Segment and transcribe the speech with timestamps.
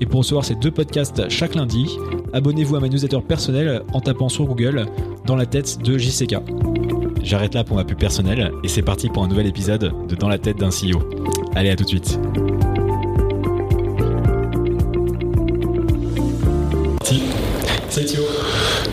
[0.00, 1.96] Et pour recevoir ces deux podcasts chaque lundi,
[2.32, 4.86] abonnez-vous à ma newsletter personnelle en tapant sur Google
[5.26, 6.36] Dans la tête de JCK.
[7.22, 10.28] J'arrête là pour ma pub personnelle et c'est parti pour un nouvel épisode de Dans
[10.28, 11.00] la tête d'un CEO.
[11.54, 12.18] Allez, à tout de suite.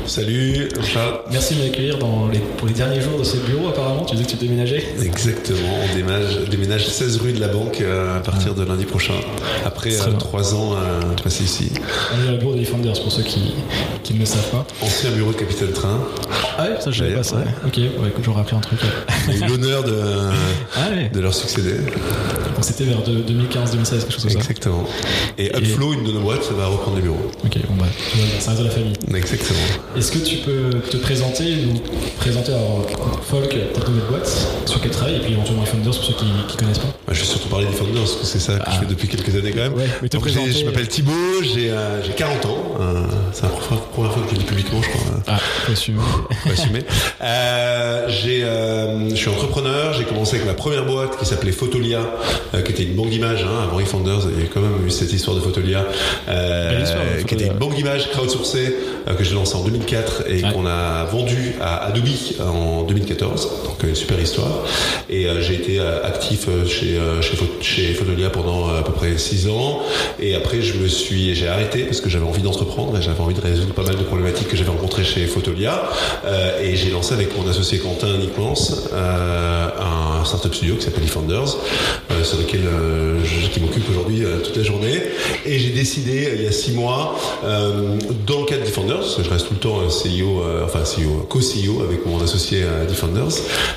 [0.07, 1.19] Salut Charles.
[1.31, 4.05] Merci de m'accueillir dans les, pour les derniers jours de ce bureau apparemment.
[4.05, 8.17] Tu disais que tu déménageais Exactement, on déménage, déménage 16 rue de la Banque euh,
[8.17, 9.13] à partir de lundi prochain.
[9.65, 10.17] Après Très euh, bien.
[10.17, 11.71] 3 ans à passer ici.
[12.15, 13.53] On est dans le bureau de Defenders pour ceux qui,
[14.03, 14.65] qui ne le savent pas.
[14.81, 15.99] Ancien bureau de Capitaine Train.
[16.57, 17.35] Ah ouais, ça je savais pas ça.
[17.37, 17.43] ouais.
[17.65, 18.79] Ok, ouais, écoute, j'aurais appris un truc.
[19.27, 19.93] On a eu l'honneur de,
[20.77, 21.73] Ah ouais, de leur succéder.
[21.75, 24.39] donc c'était vers de- 2015-2016, quelque chose comme ça.
[24.39, 24.85] Exactement.
[25.37, 27.29] Et Upflow, une de nos boîtes, va reprendre le bureau.
[27.43, 27.85] Ok, bon bah,
[28.39, 28.93] ça reste de la famille.
[29.13, 29.59] Exactement.
[29.97, 31.79] Est-ce que tu peux te présenter, nous
[32.19, 32.85] présenter alors
[33.27, 36.25] Folk, ta nouvelle boîte, sur quelle travaille, et puis éventuellement les Founders pour ceux qui,
[36.47, 38.71] qui connaissent pas je vais surtout parler des Founders, parce que c'est ça que Ah.
[38.75, 39.73] je fais depuis quelques années quand même.
[39.73, 42.57] Ouais, mais te Donc, j'ai- présenter- je m'appelle Thibaut, j'ai euh, j'ai 40 ans.
[42.79, 45.01] Euh, c'est la première fois, première fois que je le dis publiquement, je crois.
[45.27, 45.99] Ah, faut assumer.
[46.43, 46.83] Faut assumer.
[47.23, 49.93] Euh, euh, je suis entrepreneur.
[49.93, 52.01] J'ai commencé avec ma première boîte qui s'appelait Photolia,
[52.53, 53.43] euh, qui était une banque d'images.
[53.43, 55.85] Hein, avant eFounders, il y a quand même eu cette histoire de Photolia,
[56.27, 60.43] euh, de qui était une banque d'images crowdsourcée euh, que j'ai lancée en 2004 et
[60.43, 60.51] Ouais.
[60.53, 62.05] qu'on a vendue à Adobe
[62.41, 63.49] en 2014.
[63.65, 64.63] Donc euh, une super histoire.
[65.09, 68.83] Et euh, j'ai été euh, actif euh, chez euh, chez, chez Photolia pendant euh, à
[68.83, 69.79] peu près 6 ans.
[70.19, 73.33] Et après, je me suis, j'ai arrêté parce que j'avais envie d'entreprendre et j'avais envie
[73.35, 75.83] de résoudre pas mal de problématiques que j'avais rencontrées chez Photolia.
[76.25, 79.67] Euh, et j'ai lancé avec mon associé Quentin Nick Lance euh,
[80.21, 81.55] un startup studio qui s'appelle eFounders,
[82.11, 85.01] euh, sur lequel euh, je- qui m'occupe aujourd'hui euh, toute la journée.
[85.45, 89.23] Et j'ai décidé euh, il y a six mois, euh, dans le cadre d'eFounders, parce
[89.23, 92.63] que je reste tout le temps euh, CEO, euh, enfin CEO, co-CEO avec mon associé
[92.63, 93.33] à Defenders,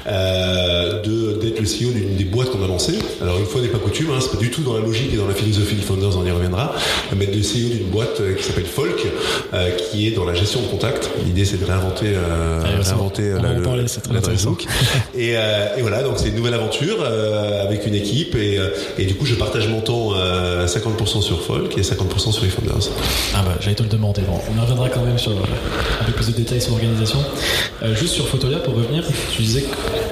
[0.06, 2.98] euh, de d'être le CEO d'une des boîtes qu'on a lancées.
[3.22, 5.16] Alors une fois n'est pas coutume, hein, c'est pas du tout dans la logique et
[5.16, 6.74] dans la philosophie de Defenders, on y reviendra,
[7.16, 9.06] mais de CEO d'une boîte euh, qui s'appelle Folk,
[9.54, 11.10] euh, qui est dans la gestion de contact.
[11.24, 12.68] L'idée c'est de réinventer, euh, va.
[12.82, 14.56] réinventer euh, On la- en le- parler, c'est très intéressant.
[15.16, 18.68] Et, euh, et voilà, donc c'est une nouvelle aventure euh, avec une équipe et, euh,
[18.98, 22.90] et du coup je partage mon temps euh, 50% sur Folk et 50% sur eFounders.
[23.34, 24.20] Ah bah, j'allais te le demander.
[24.22, 27.18] Bon, on y reviendra quand même sur euh, un peu plus de détails sur l'organisation.
[27.82, 29.64] Euh, juste sur Photolia, pour revenir, tu disais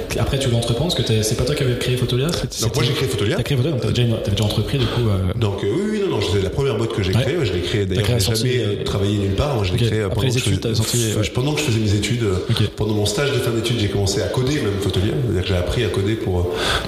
[0.09, 2.83] que après tu l'entreprends, parce que c'est pas toi qui avais créé Photolia Donc moi
[2.83, 3.35] j'ai créé Photolia.
[3.37, 5.07] T'as créé Photolia, donc t'avais déjà, déjà entrepris du coup.
[5.07, 7.21] euh, Donc oui, oui, non, non, c'est la première boîte que j'ai Ouais.
[7.21, 7.35] créée.
[7.43, 9.63] Je l'ai créée d'ailleurs, j'ai jamais euh, travaillé nulle part.
[9.63, 11.21] Je l'ai créée Après pendant les que je études, faisais- t'as sorti, ouais.
[11.23, 12.23] f- pendant que je faisais mes études.
[12.23, 12.63] euh.
[12.75, 15.13] Pendant mon stage de fin d'études, j'ai commencé à coder même Photolia.
[15.23, 16.43] C'est-à-dire que j'ai appris à coder pour euh,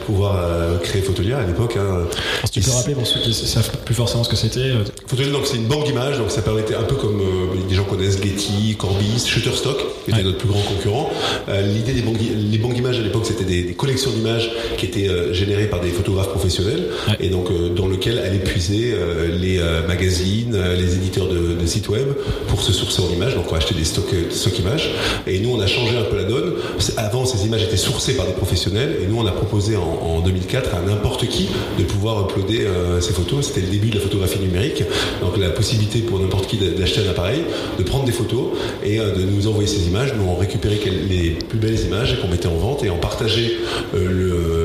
[0.05, 1.77] pouvoir euh, créer Photolia à l'époque.
[1.77, 2.07] Hein.
[2.45, 4.71] si tu peux rappeler pour ceux qui savent plus forcément ce que c'était.
[5.07, 7.21] Photolia, donc c'est une banque d'images, donc ça permettait un peu comme
[7.69, 10.23] des gens connaissent Getty, Corbis, Shutterstock, qui était Ouais.
[10.23, 11.09] notre plus grand concurrent.
[11.47, 15.09] L'idée des banques, les banques d'images à l'époque, c'était des, des collections d'images qui étaient
[15.33, 16.87] générées par des photographes professionnels,
[17.19, 22.07] et donc dans lequel puiser euh, les euh, magazines, euh, les éditeurs de, sites web
[22.47, 23.35] pour se sourcer en images.
[23.35, 24.89] Donc on achetait des stocks, des stocks images,
[25.27, 26.53] et nous on a changé un peu la donne.
[26.97, 30.19] Avant, ces images étaient sourcées par des professionnels, et nous on a proposé en, en
[30.21, 33.47] 2004 à n'importe qui de pouvoir uploader euh, photos.
[33.47, 34.83] C'était le début de la photographie numérique,
[35.21, 37.43] donc la possibilité pour n'importe qui d'a- d'acheter un appareil,
[37.77, 38.49] de prendre des photos
[38.83, 40.13] et euh, de nous envoyer ces images.
[40.17, 43.51] Nous on récupérait les plus belles images qu'on mettait en vente et on partageait
[43.95, 44.60] euh, le,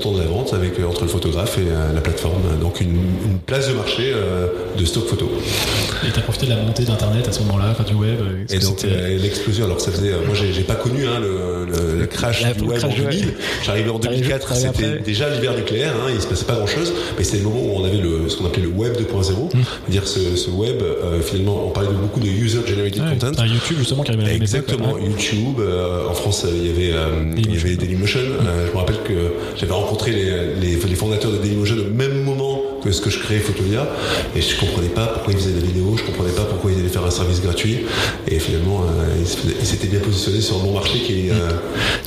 [0.00, 2.40] montant de la vente avec euh, entre le photographe et euh, la plateforme.
[2.60, 2.88] Donc une,
[3.26, 4.46] une place de marché euh,
[4.78, 5.30] de stock photo.
[6.06, 8.18] Et t'as profité de la montée d'internet à ce moment-là, enfin du web.
[8.20, 9.64] euh, Et donc euh, l'explosion.
[9.66, 12.62] Alors ça faisait, euh, moi j'ai pas connu hein, le, le- le crash La- du
[12.62, 13.10] web crash en du web.
[13.10, 13.34] 2000.
[13.64, 15.92] J'arrivais en T'arrives- 2004, t'arrives c'était déjà l'hiver nucléaire.
[15.96, 18.28] Hein, il se passait pas grand chose, mais c'était le moment où on avait le,
[18.28, 19.62] ce qu'on appelait le web 2.0, Hmm.
[19.84, 20.80] c'est-à-dire ce, ce web.
[20.82, 23.44] euh, finalement, on parlait de beaucoup de user generated Ouais, content.
[23.44, 24.96] YouTube justement qui époque, Exactement.
[24.98, 25.58] YouTube.
[25.60, 28.20] euh, en France, euh, il y avait, euh, il y avait Dailymotion.
[28.20, 29.12] Euh, je me rappelle que
[29.56, 32.39] j'avais rencontré les, les, les fondateurs de Dailymotion au même moment
[32.82, 33.86] que ce que je créais Photolia,
[34.34, 36.88] et je comprenais pas pourquoi ils faisaient des vidéos, je comprenais pas pourquoi ils allaient
[36.88, 37.86] faire un service gratuit,
[38.28, 39.24] et finalement, euh,
[39.60, 41.50] ils s'étaient bien positionnés sur un bon marché qui est, euh,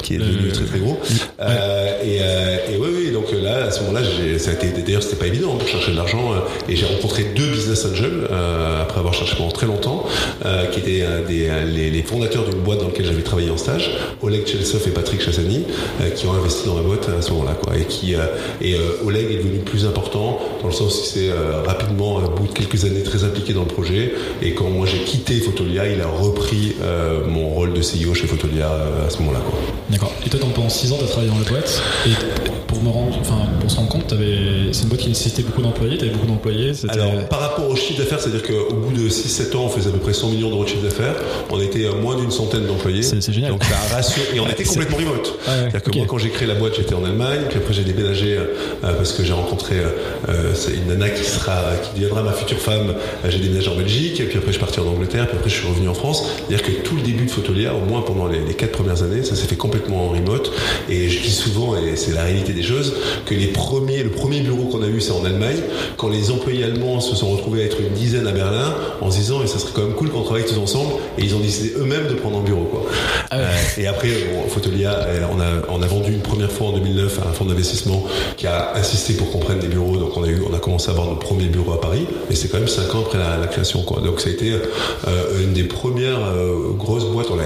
[0.02, 0.98] qui est devenu très très gros.
[1.40, 4.02] Euh, et, et oui, oui, donc là, à ce moment-là,
[4.38, 6.34] ça a été d'ailleurs c'était pas évident pour chercher de l'argent
[6.68, 8.28] et j'ai rencontré deux business angels
[8.82, 10.06] après avoir cherché pendant très longtemps,
[10.72, 11.50] qui étaient des,
[11.92, 13.92] les, fondateurs d'une boîte dans laquelle j'avais travaillé en stage,
[14.22, 15.66] Oleg Chelsov et Patrick Chassani,
[16.16, 18.16] qui ont investi dans la boîte à ce moment-là, quoi, et qui
[18.62, 21.30] et Oleg est devenu plus important dans le sens que c'est
[21.66, 24.14] rapidement, au bout de quelques années, très impliqué dans le projet.
[24.42, 26.76] Et quand moi j'ai quitté Photolia, il a repris
[27.28, 28.72] mon rôle de CEO chez Photolia
[29.06, 29.42] à ce moment-là.
[29.90, 30.14] D'accord.
[30.26, 31.82] Et toi, pendant 6 ans, tu as travaillé dans la boîte?
[32.84, 34.14] Me rendre, enfin, pour se rendre compte,
[34.72, 35.98] c'est une boîte qui nécessitait beaucoup d'employés.
[35.98, 36.74] Tu avais beaucoup d'employés.
[36.90, 39.92] Alors, par rapport au chiffre d'affaires, c'est-à-dire qu'au bout de 6-7 ans, on faisait à
[39.92, 41.16] peu près 100 millions d'euros de chiffre d'affaires.
[41.50, 43.04] On était à moins d'une centaine d'employés.
[43.04, 43.52] C'est génial.
[43.52, 44.36] Donc, ça a rassuré.
[44.36, 45.40] Et on était complètement remote.
[45.48, 47.42] Ah c'est-à-dire que moi, quand j'ai créé la boîte, j'étais en Allemagne.
[47.50, 48.46] Puis après, j'ai déménagé euh,
[48.82, 49.76] parce que j'ai rencontré
[50.30, 52.94] euh, une nana qui sera, qui deviendra ma future femme.
[53.28, 54.20] J'ai déménagé en Belgique.
[54.20, 55.28] Et puis après, je suis parti en Angleterre.
[55.28, 56.26] Puis après, je suis revenu en France.
[56.48, 59.24] C'est-à-dire que tout le début de Photolia, au moins pendant les, les 4 premières années,
[59.24, 60.52] ça s'est fait complètement en remote.
[60.90, 62.73] Et je dis souvent, et c'est la réalité des choses,
[63.26, 65.60] que les premiers, le premier bureau qu'on a eu, c'est en Allemagne.
[65.98, 69.18] Quand les employés allemands se sont retrouvés à être une dizaine à Berlin, en se
[69.18, 71.74] disant, et ça serait quand même cool qu'on travaille tous ensemble, et ils ont décidé
[71.78, 72.86] eux-mêmes de prendre un bureau, quoi.
[73.32, 76.68] Ah euh, et après, bon, Photolia, euh, on a, on a vendu une première fois
[76.68, 78.04] en 2009 à un fonds d'investissement
[78.38, 79.98] qui a insisté pour qu'on prenne des bureaux.
[79.98, 82.36] Donc on a eu, on a commencé à avoir nos premiers bureaux à Paris, et
[82.36, 84.02] c'est quand même cinq ans après la, création, quoi.
[84.02, 86.20] Donc ça a été euh, une des premières
[86.78, 87.28] grosses boîtes.
[87.32, 87.44] On l'a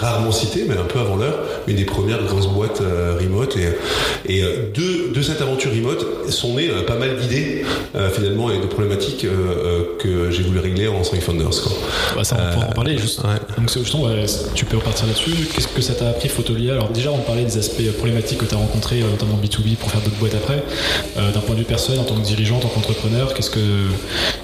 [0.00, 2.80] rarement cité, mais un peu avant l'heure, une des premières grosses boîtes
[3.20, 3.56] remote.
[3.56, 4.44] Et, et
[4.74, 7.64] de, de, cette aventure remote sont nées euh, pas mal d'idées
[8.12, 9.26] finalement et de problématiques
[9.98, 11.50] que j'ai voulu régler en Sonic Founders.
[11.62, 11.72] Quoi.
[12.16, 12.96] Bah, ça, on pourra en parler.
[12.98, 13.20] Juste.
[13.22, 14.08] Donc justement,
[14.54, 15.30] tu peux repartir là-dessus.
[15.54, 16.72] Qu'est-ce que ça t'a appris Photolia?
[16.72, 20.00] Alors déjà, on parlait des aspects problématiques que tu as rencontrés, notamment B2B, pour faire
[20.00, 20.62] d'autres boîtes après.
[21.16, 23.60] D'un point de vue personnel, en tant que dirigeant, en tant qu'entrepreneur, qu'est-ce que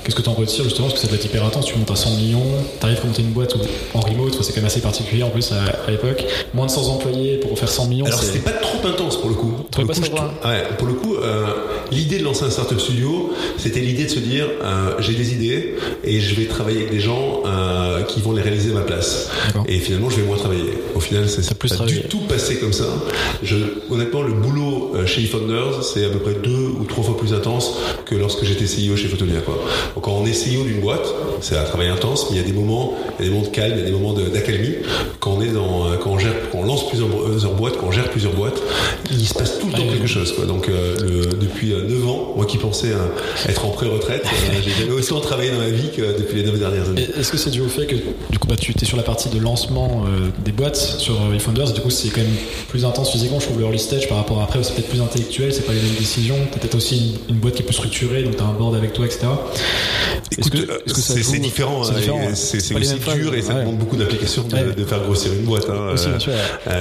[0.05, 0.89] qu'est-ce que tu en retires justement?
[0.89, 1.67] Parce que ça doit être hyper intense.
[1.67, 2.45] Tu montes à 100 millions,
[2.81, 3.55] tu arrives à monter une boîte
[3.95, 6.25] en remote, c'est quand même assez particulier en plus à, l'époque.
[6.55, 8.07] Moins de 100 employés pour faire 100 millions.
[8.07, 9.53] Alors c'était pas trop intense pour le coup.
[9.71, 11.47] Pour, le coup, ouais, pour le coup, euh,
[11.91, 15.75] l'idée de lancer un startup studio, c'était l'idée de se dire euh, j'ai des idées
[16.05, 19.31] et je vais travailler avec des gens euh, qui vont les réaliser à ma place.
[19.67, 20.73] Et finalement, je vais moins travailler.
[20.95, 22.87] Au final, c'est pas du tout passé comme ça.
[23.43, 23.57] Je,
[23.91, 27.79] honnêtement, le boulot chez eFounders, c'est à peu près deux ou trois fois plus intense
[28.05, 29.41] que lorsque j'étais CEO chez Photolia.
[29.41, 29.59] Quoi.
[29.95, 31.07] Donc, quand on est CEO d'une boîte,
[31.41, 33.49] c'est un travail intense, mais il y a des moments, il y a des moments
[33.49, 34.77] de calme, il y a des moments d'accalmie.
[35.21, 37.09] Quand on est dans, quand on gère, quand on lance plusieurs
[37.55, 38.61] boîtes, quand on gère plusieurs boîtes,
[39.11, 40.33] il se passe tout le temps quelque chose.
[40.33, 40.47] Quoi.
[40.47, 44.25] Donc euh, le, depuis 9 euh, ans, moi qui pensais euh, être en pré-retraite,
[44.65, 47.07] j'ai jamais autant travaillé dans ma vie que depuis les 9 dernières années.
[47.19, 47.97] Est-ce que c'est dû au fait que
[48.31, 50.05] du coup bah, tu étais sur la partie de lancement
[50.45, 52.31] des boîtes sur eFounders, du coup c'est quand même
[52.69, 55.03] plus intense physiquement, je trouve le early stage par rapport à après, c'est peut-être plus
[55.03, 58.23] intellectuel, c'est pas les mêmes décisions, t'as peut-être aussi une, boîte qui est plus structurée,
[58.23, 59.27] donc t'as un board avec toi, etc.
[60.39, 61.83] Écoute, c'est différent,
[62.35, 65.69] c'est aussi dur et ça demande beaucoup d'applications de, faire grossir une boîte.
[65.69, 65.95] Hein,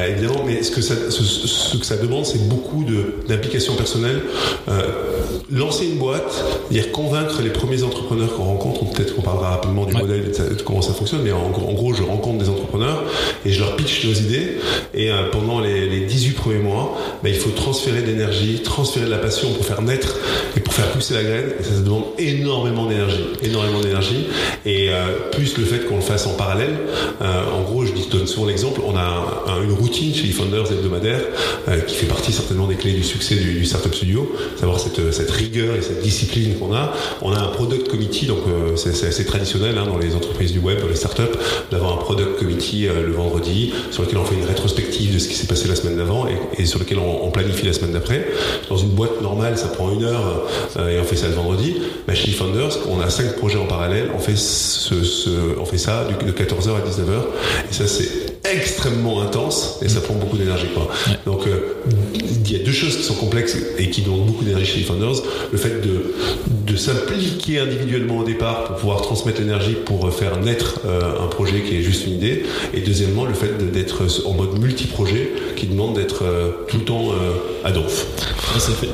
[0.08, 2.84] évidemment, mais ce que ça, ce, que ça demande, c'est beaucoup
[3.28, 4.22] d'implication personnelle.
[4.68, 5.17] Euh,
[5.52, 9.94] lancer une boîte, dire convaincre les premiers entrepreneurs qu'on rencontre, peut-être qu'on parlera rapidement du
[9.94, 13.04] modèle de, de, comment ça fonctionne, mais en, gros, je rencontre des entrepreneurs
[13.46, 14.58] et je leur pitch nos idées.
[14.94, 19.06] Et euh, pendant les, les, 18 premiers mois, ben, il faut transférer de l'énergie, transférer
[19.06, 20.16] de la passion pour faire naître
[20.56, 21.52] et pour faire pousser la graine.
[21.60, 24.28] Et ça, ça demande énormément d'énergie, énormément d'énergie.
[24.66, 26.76] Et euh, plus le fait qu'on le fasse en parallèle.
[27.22, 29.08] en gros, je donne souvent l'exemple, on a
[29.64, 31.22] une routine chez les founders hebdomadaire
[31.68, 35.32] euh, qui fait partie certainement des clés du succès du, Startup Studio, savoir cette, cette,
[35.38, 36.94] rigueur et cette discipline qu'on a.
[37.22, 40.60] On a un product committee, donc euh, c'est assez traditionnel hein, dans les entreprises du
[40.60, 41.38] web, dans les startups,
[41.72, 45.28] d'avoir un product committee euh, le vendredi sur lequel on fait une rétrospective de ce
[45.28, 46.26] qui s'est passé la semaine d'avant
[46.58, 48.28] et, sur lequel on, planifie la semaine d'après.
[48.70, 50.48] Dans une boîte normale, ça prend une heure
[50.90, 51.76] et on fait ça le vendredi.
[52.08, 55.30] Mais chez Founders, on a cinq projets en parallèle, on fait, ce, ce,
[55.60, 60.16] on fait ça de 14h à 19h et ça c'est extrêmement intense et ça prend
[60.16, 60.68] beaucoup d'énergie.
[61.26, 61.76] Donc euh,
[62.50, 64.86] il y a deux choses qui sont complexes et qui demandent beaucoup d'énergie chez les
[64.86, 65.22] founders.
[65.52, 66.14] Le fait de,
[66.66, 71.62] de s'impliquer individuellement au départ pour pouvoir transmettre l'énergie pour faire naître euh, un projet
[71.62, 72.44] qui est juste une idée.
[72.74, 77.12] Et deuxièmement, le fait d'être en mode multi-projet qui demande d'être euh, tout le temps
[77.64, 78.08] à donf.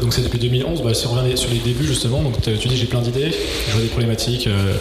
[0.02, 0.82] Donc c'est depuis 2011.
[0.84, 3.32] Bah, si on revient sur les débuts justement, donc tu dis j'ai plein d'idées,
[3.68, 4.74] je vois des problématiques, euh,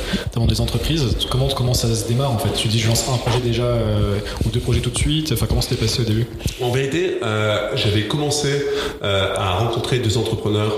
[0.46, 1.16] des entreprises.
[1.30, 2.52] Comment, comment ça se démarre en fait?
[2.54, 3.64] Tu dis je lance un projet déjà
[4.44, 5.32] ou deux projets tout de suite.
[5.32, 6.26] Enfin comment c'était passé au début?
[6.60, 7.18] En vérité,
[7.74, 8.62] j'avais commencé
[9.02, 10.74] euh, à rencontrer deux entrepreneurs,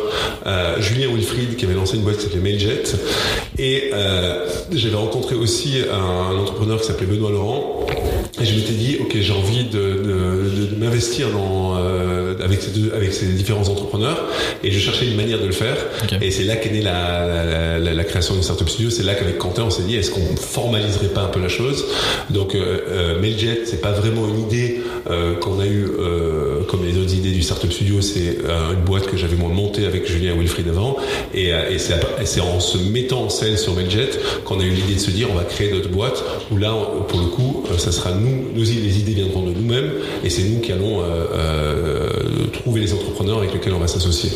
[0.47, 2.83] euh, Julien Wilfried qui avait lancé une boîte qui s'appelait Mailjet,
[3.59, 7.87] et euh, j'avais rencontré aussi un, entrepreneur qui s'appelait Benoît Laurent.
[8.41, 11.75] Et je m'étais dit, ok, j'ai envie de, m'investir dans
[12.43, 14.29] avec ces deux, avec ces différents entrepreneurs,
[14.63, 15.77] et je cherchais une manière de le faire.
[16.21, 18.91] Et c'est là qu'est née la, la, création de Startup Studio.
[18.91, 21.85] C'est là qu'avec Quentin, on s'est dit, est-ce qu'on formaliserait pas un peu la chose?
[22.31, 24.83] Donc, euh, Mailjet, c'est pas vraiment une idée
[25.41, 25.91] qu'on a eu
[26.69, 28.39] comme les autres idées du Startup Studio, c'est
[28.73, 30.97] une boîte que j'avais moi montée avec Julien Wilfried avant.
[31.35, 34.11] Et, et c'est en se mettant en scène sur Mailjet
[34.45, 36.75] qu'on a eu l'idée de se dire on va créer notre boîte où là,
[37.09, 39.91] pour le coup, ça sera nous, nos, les idées viendront de nous-mêmes
[40.25, 41.03] et c'est nous qui allons
[42.55, 44.31] trouver les entrepreneurs avec lesquels on va s'associer.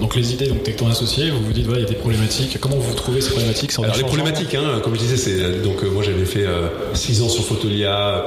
[0.00, 2.58] Donc les idées, donc ton associé, vous vous dites voilà, il y a des problématiques.
[2.60, 6.02] Comment vous trouvez ces problématiques Alors les problématiques, hein, comme je disais, c'est donc moi
[6.02, 6.46] j'avais fait
[6.94, 8.24] 6 ans sur Photolia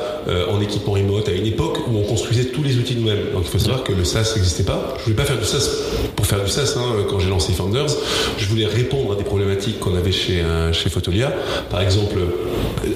[0.49, 3.31] en équipement remote à une époque où on construisait tous les outils nous-mêmes.
[3.33, 4.95] Donc il faut savoir que le SaaS n'existait pas.
[4.99, 5.69] Je voulais pas faire du SaaS
[6.15, 6.75] pour faire du SaaS.
[6.77, 7.89] Hein, quand j'ai lancé Founders,
[8.37, 11.33] je voulais répondre à des problématiques qu'on avait chez euh, chez Photolia.
[11.69, 12.17] Par exemple,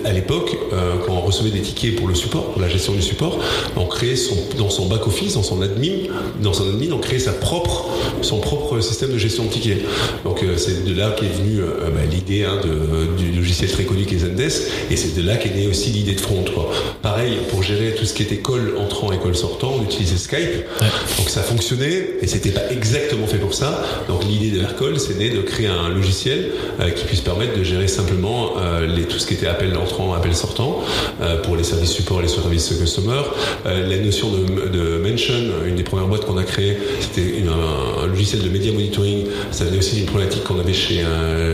[0.04, 3.02] à l'époque, euh, quand on recevait des tickets pour le support, pour la gestion du
[3.02, 3.40] support,
[3.76, 6.08] on créait son dans son back office, dans son admin,
[6.42, 7.90] dans son admin, on créait sa propre
[8.22, 9.86] son propre système de gestion de tickets.
[10.24, 12.60] Donc euh, c'est de là qu'est venue bah, l'idée hein,
[13.18, 16.14] du logiciel très connu qui est Zendesk, et c'est de là qu'est née aussi l'idée
[16.14, 16.46] de Front.
[16.54, 16.72] Quoi.
[17.02, 20.66] Pareil pour gérer tout ce qui était call entrant et call sortant, on utilisait Skype.
[21.18, 23.84] Donc ça fonctionnait et c'était pas exactement fait pour ça.
[24.08, 27.88] Donc l'idée de l'Aircall, c'est de créer un logiciel euh, qui puisse permettre de gérer
[27.88, 30.82] simplement euh, les, tout ce qui était appel entrant, appel sortant
[31.22, 33.22] euh, pour les services support et les services customer.
[33.66, 35.34] la notion de, de, mention,
[35.66, 39.26] une des premières boîtes qu'on a créées, c'était un, logiciel de media monitoring.
[39.52, 41.04] Ça venait aussi d'une problématique qu'on avait chez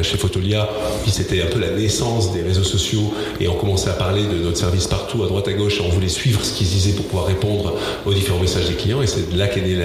[0.04, 0.70] chez Photolia.
[1.04, 4.44] Puis c'était un peu la naissance des réseaux sociaux et on commençait à parler de
[4.44, 7.06] notre service partout à droite à gauche et on voulait suivre ce qu'ils disaient pour
[7.06, 7.74] pouvoir répondre
[8.06, 9.78] aux différents messages des clients et c'est là qu'est née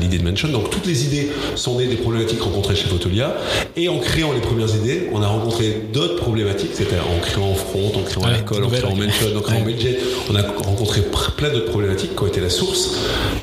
[0.00, 0.48] l'idée de Mention.
[0.48, 3.36] Donc toutes les idées sont nées des problématiques rencontrées chez Photolia
[3.76, 7.92] et en créant les premières idées, on a rencontré d'autres problématiques, c'était en créant Front,
[7.94, 9.98] en créant l'école, en créant Mention, en créant Medjet,
[10.30, 11.02] on a rencontré
[11.36, 12.96] plein d'autres problématiques qui ont été la source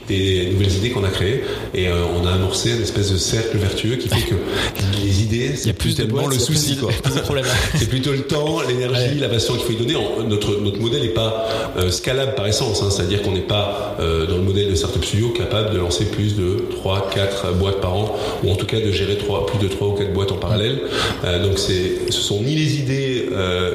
[0.08, 1.44] des nouvelles idées qu'on a créées.
[1.74, 4.36] Et euh, on a amorcé une espèce de cercle vertueux qui fait que
[5.04, 6.78] les idées, c'est plus tellement le souci.
[7.76, 9.96] c'est plutôt le temps, l'énergie, la passion qu'il faut y donner.
[10.28, 11.48] Notre, notre modèle n'est pas
[11.78, 15.04] euh, scalable par essence, hein, c'est-à-dire qu'on n'est pas euh, dans le modèle de Startup
[15.04, 18.80] Studio capable de lancer plus de 3, 4 boîtes par an, ou en tout cas
[18.80, 20.82] de gérer 3, plus de 3 ou 4 boîtes en parallèle.
[21.24, 23.30] Euh, donc ce sont ni les idées,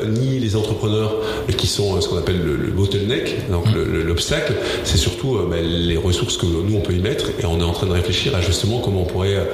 [0.07, 1.15] ni les entrepreneurs
[1.57, 6.47] qui sont ce qu'on appelle le, bottleneck, donc l'obstacle, c'est surtout ben, les ressources que
[6.47, 9.03] nous on peut y mettre, et on est en train de réfléchir à justement comment
[9.03, 9.49] on pourrait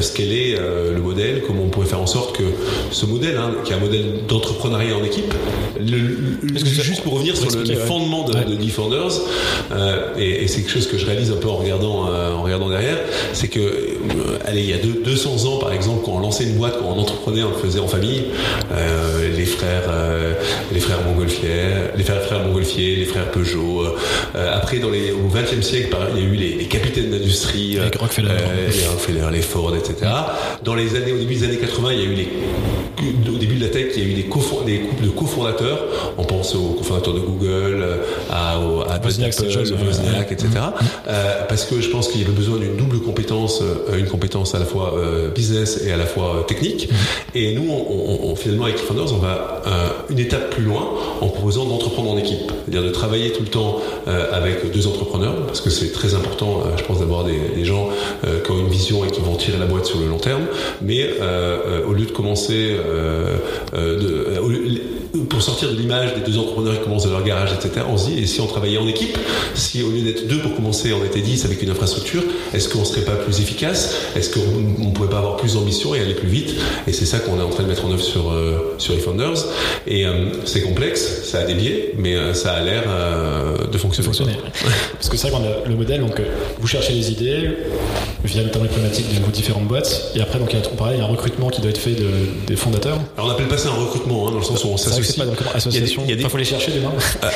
[0.00, 2.44] scaler le modèle, comment on pourrait faire en sorte que
[2.90, 5.32] ce modèle, hein, qui est un modèle d'entrepreneuriat en équipe,
[5.78, 9.20] le, juste pour revenir sur le, les fondements de, de Defenders,
[9.72, 12.42] euh, et, et c'est quelque chose que je réalise un peu en regardant, euh, en
[12.42, 12.98] regardant derrière,
[13.32, 13.60] c'est que,
[14.44, 16.86] allez, il y a deux, 200 ans par exemple, quand on lançait une boîte, quand
[16.86, 18.24] on entreprenait, on le faisait en famille,
[18.72, 19.90] euh, les frères,
[20.72, 21.50] les frères Montgolfier,
[21.96, 23.84] les frères, frères Montgolfier, les frères Peugeot.
[24.34, 27.98] après, dans les, au XXe siècle, il y a eu les, les capitaines d'industrie, les
[27.98, 28.28] Rockefeller,
[28.72, 30.10] les Rockefeller, les Ford, etc.
[30.64, 32.28] Dans les années, au début des années 80, il y a eu les
[33.28, 34.64] au début de la tech, il y a eu des, couples
[35.04, 35.78] de cofondateurs.
[36.18, 37.84] On pense aux cofondateurs de Google,
[38.30, 39.34] à, à, à Wozniak,
[40.30, 40.48] etc.
[41.08, 44.54] Euh, parce que je pense qu'il y avait besoin d'une double compétence, euh, une compétence
[44.54, 46.88] à la fois euh, business et à la fois euh, technique.
[46.88, 47.36] Mm-hmm.
[47.36, 49.62] Et nous, on, on, finalement, avec Founders, on va
[50.10, 50.88] une étape plus loin
[51.20, 52.50] en proposant d'entreprendre en équipe.
[52.64, 56.82] C'est-à-dire de travailler tout le temps avec deux entrepreneurs, parce que c'est très important, je
[56.84, 57.88] pense, d'avoir des, des, gens
[58.44, 60.42] qui ont une vision et qui vont tirer la boîte sur le long terme.
[60.82, 61.10] Mais
[61.88, 62.76] au lieu de commencer
[63.72, 67.98] de, pour sortir de l'image des deux entrepreneurs qui commencent dans leur garage, etc., on
[67.98, 69.16] se dit, et si on travaillait en équipe,
[69.54, 72.22] si au lieu d'être deux pour commencer, on était dix avec une infrastructure,
[72.54, 73.94] est-ce qu'on serait pas plus efficace?
[74.16, 76.54] Est-ce qu'on ne pourrait pas avoir plus d'ambition et aller plus vite?
[76.86, 79.44] Et c'est ça qu'on est en train de mettre en œuvre sur, euh, sur eFounders.
[79.86, 82.84] Et euh, c'est complexe, ça a des biais, mais euh, ça a l'air
[83.70, 84.06] de fonctionner.
[84.06, 84.36] fonctionner.
[84.94, 86.20] Parce que c'est vrai qu'on a le modèle, donc
[86.58, 87.50] vous cherchez les idées
[88.24, 91.06] via le temps problématique de vos différentes boîtes, et après, donc, il y a, un
[91.06, 92.08] recrutement qui doit être fait de,
[92.46, 92.98] des fondateurs.
[93.16, 96.04] Alors on appelle pas ça un recrutement, hein, dans le sens où on s'associe association.
[96.08, 96.92] Il, faut les chercher demain.
[97.22, 97.28] Euh,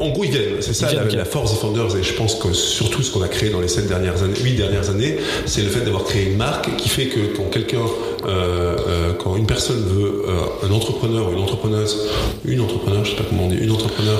[0.00, 0.42] en, gros, ils viennent.
[0.60, 1.96] C'est ça la, force des Founders.
[1.96, 4.54] Et je pense que surtout ce qu'on a créé dans les sept dernières années, huit
[4.54, 5.16] dernières années,
[5.46, 7.84] c'est le fait d'avoir créé une marque qui fait que quand quelqu'un,
[9.18, 10.24] quand une personne veut,
[10.62, 12.08] un entrepreneur ou une entrepreneuse,
[12.44, 14.18] une entrepreneur, je sais pas comment on dit, une entrepreneur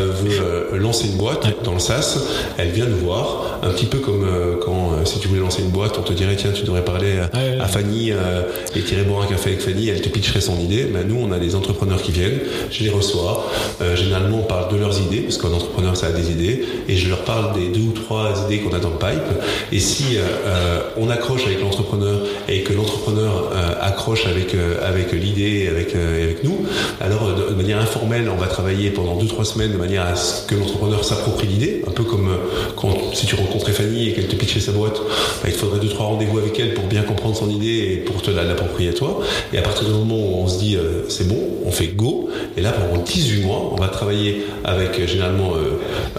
[0.00, 2.18] veut lancer une boîte dans le SaaS,
[2.58, 4.26] elle vient nous voir, un petit peu comme
[4.64, 7.18] quand si tu voulais lancer une boîte, on te dirait tiens, tu devrais parler
[7.60, 10.84] à, Fanny et tirer boire un café avec Fanny, elle te pitcherait son idée.
[10.84, 12.22] Ben, nous, on a des entrepreneurs qui viennent
[12.70, 13.46] je les reçois.
[13.80, 16.96] Euh, généralement, on parle de leurs idées, parce qu'un entrepreneur, ça a des idées, et
[16.96, 19.42] je leur parle des deux ou trois idées qu'on a dans le pipe.
[19.70, 23.41] Et si euh, euh, on accroche avec l'entrepreneur et que l'entrepreneur
[23.80, 26.66] accroche avec avec l'idée, avec avec nous,
[27.00, 30.46] alors de, manière informelle, on va travailler pendant deux trois semaines de manière à ce
[30.46, 32.30] que l'entrepreneur s'approprie l'idée, un peu comme
[32.76, 35.00] quand si tu rencontrais Fanny et qu'elle te pitchait sa boîte,
[35.42, 37.96] bah, il te faudrait deux trois rendez-vous avec elle pour bien comprendre son idée et
[37.96, 39.20] pour te l'approprier à toi.
[39.52, 42.28] Et à partir du moment où on se dit euh, c'est bon, on fait go.
[42.56, 45.52] Et là, pendant 18 mois, on va travailler avec euh, généralement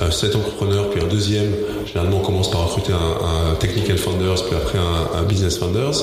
[0.02, 1.52] euh, 7 entrepreneurs, puis un deuxième.
[1.86, 5.94] Généralement, on commence par recruter un, technical founders, puis après un, un business founders.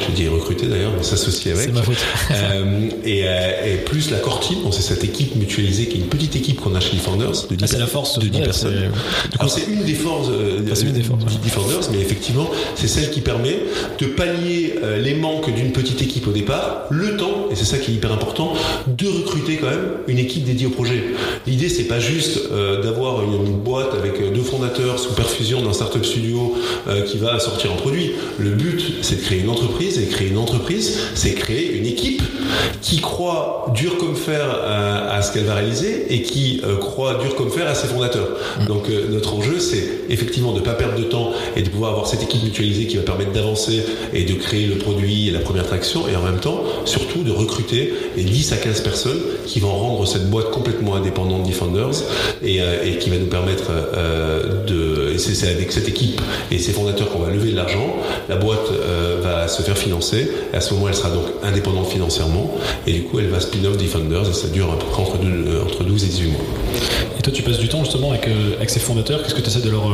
[0.00, 1.66] J'ai dit recruter d'ailleurs, mais s'associer avec.
[1.66, 1.96] C'est ma faute.
[2.32, 6.06] Euh, et, euh, et, plus la core team, c'est cette équipe mutualisée qui est une
[6.06, 7.46] petite équipe qu'on a chez Founders.
[7.48, 8.90] De 10, ah, c'est la force de 10 ouais, personnes.
[9.48, 11.50] C'est une des forces, euh, une des forces ouais.
[11.50, 13.58] Founders, mais effectivement, c'est celle qui permet
[13.98, 17.78] de pallier euh, les manques d'une petite équipe au départ, le temps, et c'est ça
[17.78, 18.54] qui est hyper important,
[18.86, 21.04] de recruter quand même une équipe dédiée au projet.
[21.46, 22.40] L'idée, c'est pas juste
[22.82, 26.54] d'avoir une, une, boîte avec deux fondateurs sous perfusion d'un startup studio
[27.06, 28.12] qui va sortir un produit.
[28.38, 32.22] Le but, c'est de créer une entreprise, et créer une entreprise, c'est créer une équipe
[32.80, 37.14] qui croit dur comme fer à, à ce qu'elle va réaliser et qui euh, croit
[37.14, 38.28] dur comme fer à ses fondateurs.
[38.60, 38.66] Mmh.
[38.66, 41.92] Donc euh, notre enjeu, c'est effectivement de ne pas perdre de temps et de pouvoir
[41.92, 45.40] avoir cette équipe mutualisée qui va permettre d'avancer et de créer le produit et la
[45.40, 49.60] première traction et en même temps, surtout de recruter les 10 à 15 personnes qui
[49.60, 52.02] vont rendre cette boîte complètement indépendante d'E-Founders
[52.42, 55.12] et, euh, et, qui va nous permettre euh, de...
[55.14, 56.20] Et c'est avec cette équipe
[56.50, 57.96] et ses fondateurs qu'on va lever de l'argent.
[58.28, 60.30] La boîte euh, va se faire financer.
[60.52, 62.54] À ce moment, elle sera donc indépendante financièrement
[62.86, 65.60] et du coup, elle va spin-off d'E-Founders et ça dure à peu près entre, deux,
[65.64, 66.40] entre 12 et 18 mois.
[67.22, 68.26] Et toi, tu passes du temps justement avec,
[68.56, 69.22] avec ces fondateurs.
[69.22, 69.90] Qu'est-ce que tu essaies de leur,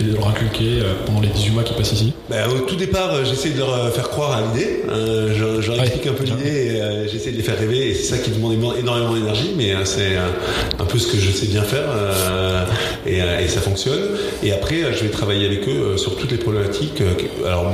[0.00, 2.14] de leur inculquer pendant les 18 mois qui passent ici?
[2.30, 4.80] Ben, Au tout départ, j'essaie de leur faire croire à l'idée.
[4.88, 7.90] Euh, je, je leur explique un peu l'idée et euh, j'essaie de les faire rêver.
[7.90, 10.16] Et c'est ça qui demande énormément d'énergie, mais euh, c'est
[10.78, 11.84] un peu ce que je sais bien faire
[13.06, 14.08] et, et, ça fonctionne.
[14.42, 17.02] Et après, je vais travailler avec eux sur toutes les problématiques.
[17.44, 17.72] Alors,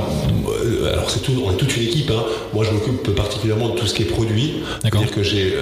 [0.91, 2.11] alors c'est tout, on est toute une équipe.
[2.11, 2.23] Hein.
[2.53, 4.63] Moi, je m'occupe particulièrement de tout ce qui est produit.
[5.13, 5.53] Que j'ai,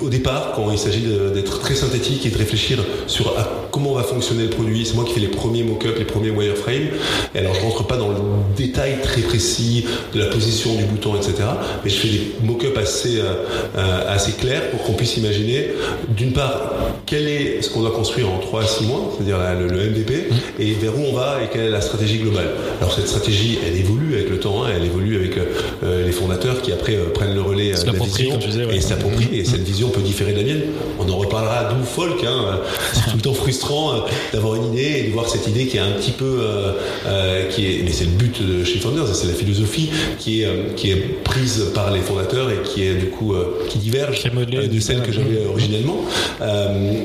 [0.00, 3.34] au départ, quand il s'agit d'être très synthétique et de réfléchir sur
[3.70, 6.88] comment va fonctionner le produit, c'est moi qui fais les premiers mock-ups, les premiers wireframes.
[7.34, 8.16] Et alors, je rentre pas dans le
[8.56, 9.84] détail très précis
[10.14, 11.34] de la position du bouton, etc.
[11.84, 15.70] Mais je fais des mock-ups assez, euh, assez clairs pour qu'on puisse imaginer,
[16.08, 16.72] d'une part,
[17.06, 20.28] quel est ce qu'on doit construire en 3 à 6 mois, c'est-à-dire le, le, MVP,
[20.30, 20.62] mmh.
[20.62, 22.50] et vers où on va et quelle est la stratégie globale.
[22.80, 26.62] Alors cette stratégie, elle évolue avec le temps, hein, elle évolue avec euh, les fondateurs
[26.62, 28.76] qui après euh, prennent le relais de la vision disais, ouais.
[28.76, 29.34] et s'approprient, mmh.
[29.34, 30.62] et cette vision peut différer de la mienne.
[31.00, 32.60] On en reparlera d'où folk, hein,
[32.92, 33.98] c'est tout le temps frustrant euh,
[34.32, 36.40] d'avoir une idée et de voir cette idée qui est un petit peu,
[37.50, 40.90] qui est, mais c'est le but de chez Founders, c'est la philosophie qui est, qui
[40.90, 43.34] est prise par les fondateurs et qui est du coup
[43.68, 46.00] qui diverge modelé, de celle que j'avais originellement.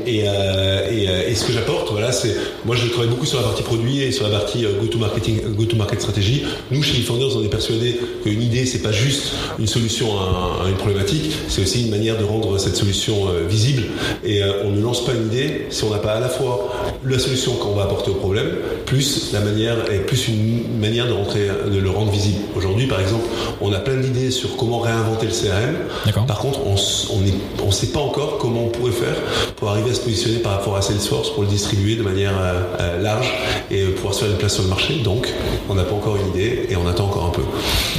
[0.05, 2.35] et, et, et, ce que j'apporte, voilà, c'est
[2.65, 5.75] moi je travaille beaucoup sur la partie produit et sur la partie go-to marketing, go-to
[5.75, 6.43] market stratégie.
[6.71, 10.75] Nous chez Founders, on est persuadé qu'une idée c'est pas juste une solution à, une
[10.75, 13.83] problématique, c'est aussi une manière de rendre cette solution euh, visible.
[14.23, 16.71] Et euh, on ne lance pas une idée si on n'a pas à la fois
[17.03, 18.47] la solution qu'on va apporter au problème,
[18.85, 22.39] plus la manière et plus une manière de rentrer, de le rendre visible.
[22.55, 23.25] Aujourd'hui, par exemple,
[23.59, 26.25] on a plein d'idées sur comment réinventer le CRM.
[26.27, 27.31] Par contre, on ne
[27.63, 29.15] on sait pas encore comment on pourrait faire
[29.55, 32.33] pour arriver à se positionner par rapport à Salesforce pour le distribuer de manière
[32.79, 33.31] euh, large
[33.69, 34.95] et pouvoir se faire une place sur le marché.
[35.03, 35.27] Donc,
[35.69, 37.43] on n'a pas encore une idée et on attend encore un peu.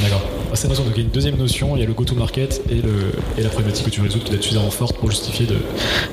[0.02, 0.41] D'accord.
[0.54, 2.74] C'est notion, donc il y a une deuxième notion, il y a le go-to-market et,
[2.74, 5.56] le, et la problématique que tu résous qui doit être suffisamment forte pour justifier de,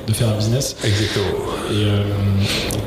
[0.06, 0.76] de faire un business.
[0.82, 1.26] Exactement.
[1.70, 2.02] Et, euh,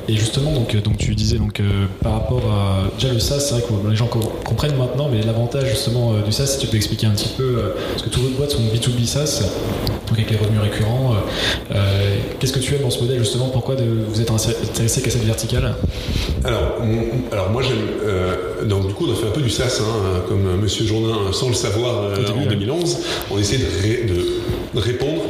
[0.07, 3.53] et justement, donc, donc tu disais donc euh, par rapport à déjà le SaaS, c'est
[3.53, 6.75] vrai que les gens comprennent maintenant, mais l'avantage justement euh, du SaaS, si tu peux
[6.77, 9.43] expliquer un petit peu, parce que toutes vos boîtes sont B2B SaaS,
[10.07, 11.15] donc avec les revenus récurrents.
[11.73, 15.09] Euh, Qu'est-ce que tu aimes dans ce modèle justement Pourquoi de, vous êtes intéressé qu'à
[15.09, 15.75] cette verticale?
[16.43, 16.81] Alors,
[17.31, 18.67] alors moi j'aime.
[18.67, 21.49] donc du coup, on a fait un peu du SaaS, hein, comme Monsieur Jourdain sans
[21.49, 25.21] le savoir euh, en 2011, on essaie de, ré, de répondre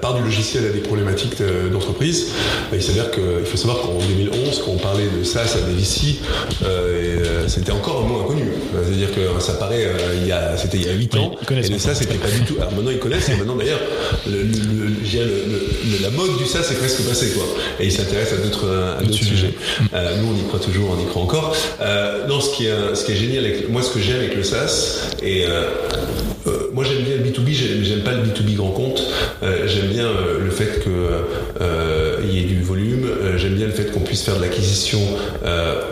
[0.00, 1.42] par du logiciel à des problématiques
[1.72, 2.28] d'entreprise.
[2.72, 5.74] Euh, il s'avère qu'il faut savoir qu'en 2011, quand on parlait de SaaS à des
[5.74, 6.18] VC,
[6.64, 8.44] euh, c'était encore un mot inconnu.
[8.84, 9.86] C'est-à-dire que ça paraît,
[10.20, 12.30] il y a, c'était il y a 8 ans, oui, et le SaaS c'était pas
[12.30, 12.54] du tout.
[12.60, 13.80] Alors maintenant ils connaissent, et maintenant d'ailleurs,
[14.26, 17.44] le, le, le, la mode du SaaS est presque passée, quoi.
[17.80, 19.54] Et ils s'intéressent à d'autres à d'autres sujets.
[19.94, 21.54] Euh, nous on y croit toujours, on y croit encore.
[21.80, 24.34] Euh, non, ce qui est, ce qui est génial, avec, moi ce que j'aime avec
[24.36, 25.64] le SaaS, et euh,
[26.72, 28.91] moi j'aime bien le B2B, j'aime pas le B2B grand compte.
[29.42, 33.08] Euh, j'aime bien euh, le fait qu'il euh, y ait du volume.
[33.36, 35.00] j'aime bien le fait qu'on puisse faire de l'acquisition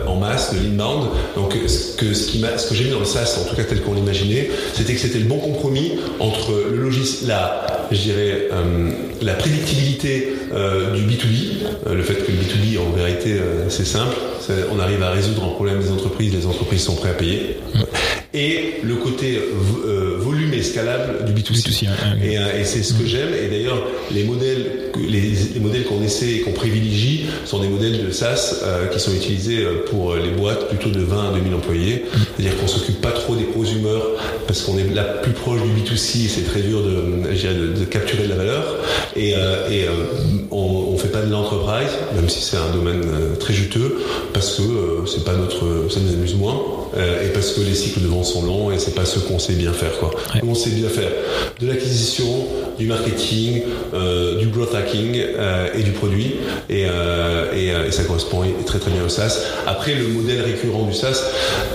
[0.05, 1.09] en masse, de l'inbound.
[1.35, 3.63] Donc ce que, ce, qui ce que j'ai mis dans le SaaS, en tout cas
[3.63, 8.49] tel qu'on l'imaginait, c'était que c'était le bon compromis entre le logiciel, la, je dirais,
[9.21, 10.33] la prédictibilité
[10.93, 13.37] du B2B, le fait que le B2B en vérité
[13.69, 14.15] c'est simple,
[14.73, 17.57] on arrive à résoudre un problème des entreprises, les entreprises sont prêtes à payer.
[18.33, 19.39] Et le côté
[19.85, 21.87] euh, volume et scalable du B2C.
[22.23, 23.29] Et, et c'est ce que j'aime.
[23.33, 25.21] Et d'ailleurs, les modèles, les,
[25.53, 28.55] les modèles qu'on essaie et qu'on privilégie sont des modèles de SaaS
[28.91, 32.05] qui sont utilisés pour les boîtes plutôt de 20 à 2000 employés.
[32.37, 34.05] C'est-à-dire qu'on s'occupe pas trop des prosumeurs
[34.47, 36.29] parce qu'on est la plus proche du B2C.
[36.29, 38.77] C'est très dur de, de, de, capturer de la valeur.
[39.15, 39.85] Et, et
[40.51, 40.57] on,
[40.93, 43.03] on fait pas de l'entreprise, même si c'est un domaine
[43.39, 43.99] très juteux,
[44.33, 44.63] parce que
[45.07, 46.61] c'est pas notre, ça nous amuse moins,
[46.97, 49.53] et parce que les cycles de vente sont longs et c'est pas ce qu'on sait
[49.53, 50.11] bien faire quoi.
[50.33, 50.41] Ouais.
[50.47, 51.09] On sait bien faire
[51.59, 52.47] de l'acquisition,
[52.81, 53.61] du marketing,
[53.93, 56.35] euh, du growth hacking euh, et du produit
[56.69, 59.41] et, euh, et, et, ça correspond très très bien au SaaS.
[59.67, 61.23] Après le modèle récurrent du SaaS,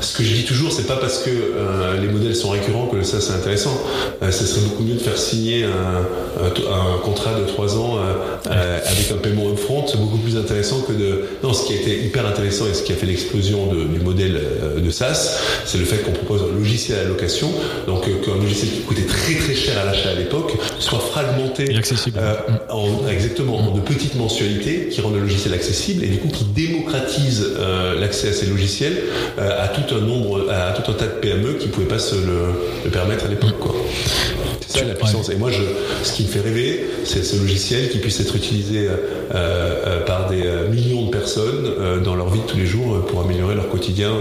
[0.00, 1.30] ce que je dis toujours, c'est pas parce que
[2.00, 3.80] les modèles sont récurrents que le SaaS est intéressant.
[4.22, 7.98] ce serait beaucoup mieux de faire signer un, un, contrat de 3 ans
[8.44, 11.24] avec un paiement upfront, c'est beaucoup plus intéressant que de.
[11.42, 14.40] Non, ce qui a été hyper intéressant et ce qui a fait l'explosion du modèle
[14.76, 17.50] de SaaS, c'est le fait qu'on propose un logiciel à location,
[17.86, 21.66] donc qu'un logiciel qui coûtait très très cher à l'achat à l'époque soit fragmenté.
[22.16, 22.34] Euh,
[22.68, 26.44] en, exactement en de petites mensualités qui rendent le logiciel accessible et du coup qui
[26.44, 28.96] démocratise euh, l'accès à ces logiciels
[29.38, 32.14] euh, à tout un nombre, à tout un tas de PME qui pouvaient pas se
[32.14, 32.52] le,
[32.84, 33.54] le permettre à l'époque.
[34.80, 35.28] Ça la puissance.
[35.30, 35.62] Et moi, je,
[36.02, 38.88] ce qui me fait rêver, c'est ce logiciel qui puisse être utilisé
[39.34, 43.20] euh, par des millions de personnes euh, dans leur vie de tous les jours pour
[43.20, 44.12] améliorer leur quotidien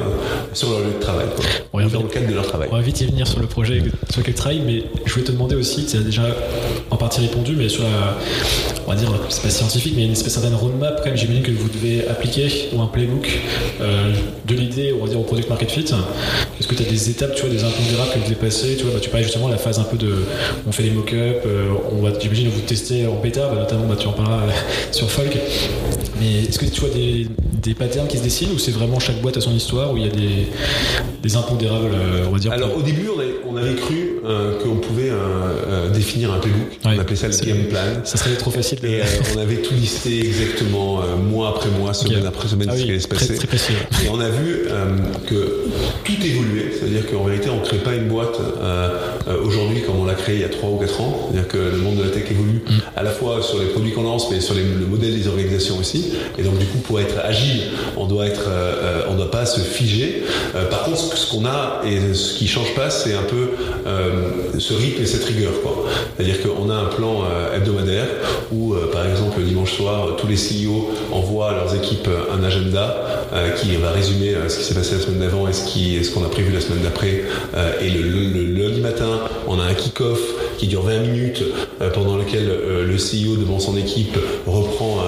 [0.53, 2.69] sur leur lieu de travail, quoi, on va dans le cadre de leur travail.
[2.71, 5.25] On va vite y venir sur le projet sur lequel tu travailles, mais je voulais
[5.25, 6.23] te demander aussi, tu as déjà
[6.89, 8.17] en partie répondu, mais sur la,
[8.85, 11.17] on va dire, c'est pas scientifique, mais il y a une certaine roadmap quand même,
[11.17, 13.39] j'imagine que vous devez appliquer ou un playbook
[13.81, 14.13] euh,
[14.45, 15.85] de l'idée, on va dire, au product market fit.
[16.59, 18.83] Est-ce que tu as des étapes, tu vois, des impondérables que vous devez passer Tu
[18.83, 20.13] vois, bah, tu parlais justement de la phase un peu de,
[20.67, 23.95] on fait des mock-ups, euh, on va, j'imagine, vous tester en bêta, bah, notamment, bah,
[23.99, 24.41] tu en parleras
[24.91, 25.37] sur Folk.
[26.19, 27.27] Mais est-ce que tu vois des,
[27.61, 30.03] des patterns qui se dessinent ou c'est vraiment chaque boîte a son histoire où il
[30.03, 30.47] y a des,
[31.21, 31.91] des impondérables,
[32.27, 32.79] on va dire Alors pour...
[32.79, 36.69] au début, on avait, on avait cru euh, qu'on pouvait euh, définir un playbook.
[36.83, 37.79] Ouais, on appelait ça le game plan.
[38.03, 38.79] Ça serait trop facile.
[38.79, 38.87] De...
[38.87, 42.27] Et euh, on avait tout listé exactement mois après mois, semaine okay.
[42.27, 43.27] après semaine, ah ce qui allait se passer.
[43.27, 43.73] Très, très précis,
[44.03, 44.67] Et on a vu
[45.27, 45.65] que
[46.03, 46.71] tout évoluait.
[46.71, 48.39] C'est-à-dire qu'en vérité, on ne crée pas une boîte
[49.43, 51.29] aujourd'hui comme on l'a créé il y a 3 ou 4 ans.
[51.29, 52.73] C'est-à-dire que le monde de la tech évolue mm.
[52.95, 55.77] à la fois sur les produits qu'on lance, mais sur les, le modèle des organisations
[55.77, 56.04] aussi.
[56.37, 57.63] Et donc du coup, pour être agile,
[57.97, 60.23] on doit être, euh, on ne doit pas se figer.
[60.55, 63.49] Euh, par contre, ce qu'on a et ce qui change pas, c'est un peu
[63.87, 64.11] euh,
[64.57, 65.51] ce rythme et cette rigueur.
[66.15, 67.23] C'est-à-dire qu'on a un plan
[67.55, 68.07] hebdomadaire
[68.51, 73.27] où, par exemple, le dimanche soir, tous les CEO envoient à leurs équipes un agenda
[73.57, 76.53] qui va résumer ce qui s'est passé la semaine d'avant et ce qu'on a prévu
[76.53, 77.23] la semaine d'après.
[77.81, 80.19] et le, le, lundi matin, on a un kick-off
[80.57, 81.43] qui dure 20 minutes
[81.93, 85.03] pendant lequel le CEO devant son équipe reprend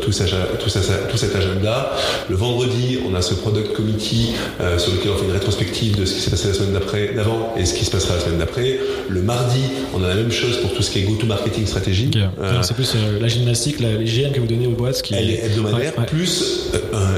[0.00, 1.92] tout, cet agenda.
[2.28, 6.04] Le vendredi, on a ce product committee euh, sur lequel on fait une rétrospective de
[6.04, 8.38] ce qui s'est passé la semaine d'après, d'avant et ce qui se passera la semaine
[8.38, 8.78] d'après.
[9.08, 9.62] Le mardi,
[9.94, 12.16] on a la même chose pour tout ce qui est go-to-marketing stratégique.
[12.16, 12.26] Okay.
[12.40, 15.02] Euh, c'est plus euh, la gymnastique, la, les GM que vous donnez aux boîtes.
[15.02, 16.06] Qui elle est hebdomadaire, ouais, ouais.
[16.06, 16.70] plus,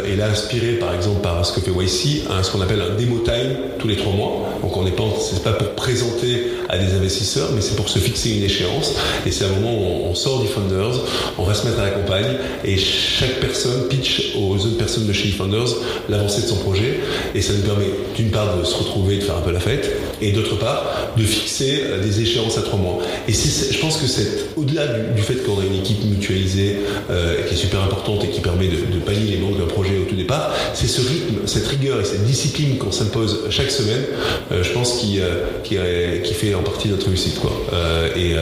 [0.06, 2.96] et là inspiré par exemple par ce que fait YC, hein, ce qu'on appelle un
[3.00, 4.48] demo time tous les trois mois.
[4.62, 7.98] Donc on n'est pas, c'est pas pour présenter à des investisseurs, mais c'est pour se
[7.98, 8.94] fixer une échéance.
[9.26, 11.00] Et c'est un moment où on, sort du Founders,
[11.38, 15.12] on va se mettre à la campagne et chaque personne pitch aux autres personnes de
[15.12, 15.76] chez eFounders
[16.08, 17.00] l'avancée de son projet
[17.34, 19.90] et ça nous permet d'une part de se retrouver, de faire un peu la fête
[20.20, 22.98] et d'autre part de fixer des échéances à trois mois.
[23.28, 26.76] Et je pense que c'est au-delà du, fait qu'on a une équipe mutualisée
[27.10, 29.98] euh, qui est super importante et qui permet de, de pallier les manques d'un projet
[29.98, 34.04] au tout départ, c'est ce rythme, cette rigueur et cette discipline qu'on s'impose chaque semaine,
[34.52, 35.76] euh, je pense qui, euh, qui,
[36.24, 37.40] qui, fait en partie notre réussite.
[37.40, 37.50] Quoi.
[37.72, 38.34] Euh, et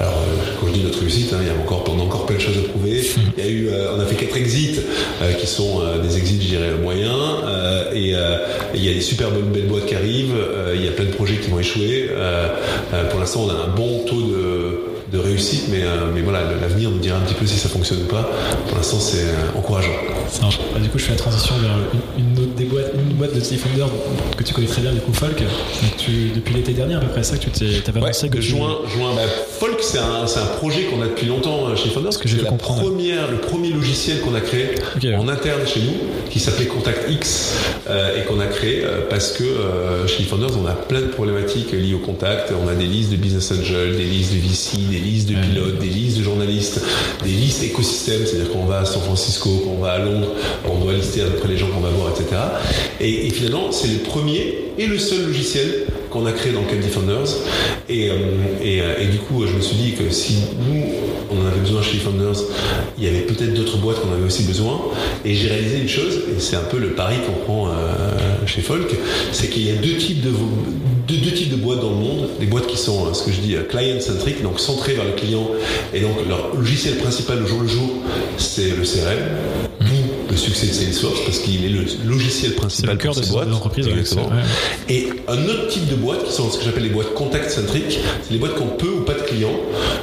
[0.00, 0.24] alors,
[0.60, 2.40] quand je dis notre réussite, hein, il y a encore, on a encore plein de
[2.40, 3.02] choses à prouver.
[3.36, 4.80] Il y a eu, on a fait quatre exits
[5.38, 7.12] qui sont des exits, je dirais, moyens.
[7.94, 8.14] et
[8.74, 10.36] il y a des super bonnes belles boîtes qui arrivent.
[10.74, 12.10] il y a plein de projets qui vont échouer.
[13.10, 16.90] pour l'instant, on a un bon taux de de réussite, mais, euh, mais voilà, l'avenir
[16.90, 18.28] nous dira un petit peu si ça fonctionne ou pas.
[18.66, 19.92] Pour l'instant, c'est euh, encourageant.
[20.80, 21.70] Du coup, je fais la transition vers
[22.18, 22.34] une
[23.16, 23.86] boîte de Founder
[24.36, 25.42] que tu connais très bien, du coup, Folk.
[25.98, 28.78] Tu, depuis l'été dernier, à peu près ça, que tu avais ouais, annoncé que juin,
[28.84, 28.98] tu...
[28.98, 29.22] juin bah,
[29.58, 32.12] Folk, c'est un, un, projet qu'on a depuis longtemps chez Founder.
[32.12, 32.82] Ce que j'ai la comprendre.
[32.82, 35.14] première, le premier logiciel qu'on a créé okay.
[35.14, 37.54] en interne chez nous, qui s'appelait Contact X,
[37.88, 41.06] euh, et qu'on a créé euh, parce que euh, chez Founders, on a plein de
[41.06, 42.52] problématiques liées au contact.
[42.64, 45.78] On a des listes de business angel, des listes de VC, des listes de pilotes,
[45.78, 46.80] des listes de journalistes,
[47.22, 50.28] des listes écosystèmes, c'est-à-dire qu'on va à San Francisco, qu'on va à Londres,
[50.68, 52.36] on doit lister à peu près les gens qu'on va voir, etc.
[53.00, 57.28] Et, finalement, c'est le premier et le seul logiciel qu'on a créé dans Candy Founders.
[57.88, 58.14] Et, euh,
[58.62, 60.82] et, euh, et, du coup, je me suis dit que si nous,
[61.30, 62.42] on en avait besoin chez Founders,
[62.98, 64.80] il y avait peut-être d'autres boîtes qu'on avait aussi besoin.
[65.24, 67.72] Et j'ai réalisé une chose, et c'est un peu le pari qu'on prend euh,
[68.46, 68.94] chez Folk,
[69.32, 70.32] c'est qu'il y a deux types de,
[71.06, 72.28] deux, types de boîtes dans le monde.
[72.40, 75.50] Des boîtes qui sont, ce que je dis, client-centric, donc centrées vers le client,
[75.92, 77.90] et donc leur logiciel principal au jour le jour,
[78.38, 79.85] c'est le CRM
[80.46, 83.48] succès de Salesforce parce qu'il est le logiciel principal de cœur de ces boîtes.
[83.76, 84.30] Exactement.
[84.88, 87.98] Et un autre type de boîte qui sont ce que j'appelle les boîtes contact centriques,
[88.22, 89.56] c'est les boîtes qui ont peu ou pas de clients.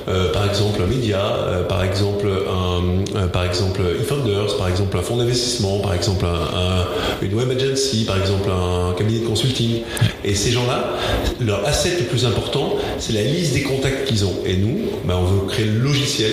[0.07, 4.97] Euh, par exemple un média, euh, par exemple un, euh, par exemple eFounders, par exemple
[4.97, 9.81] un fonds d'investissement, par exemple un, une web agency, par exemple un cabinet de consulting.
[10.25, 10.97] Et ces gens-là,
[11.39, 14.35] leur asset le plus important, c'est la liste des contacts qu'ils ont.
[14.45, 16.31] Et nous, ben, on veut créer le logiciel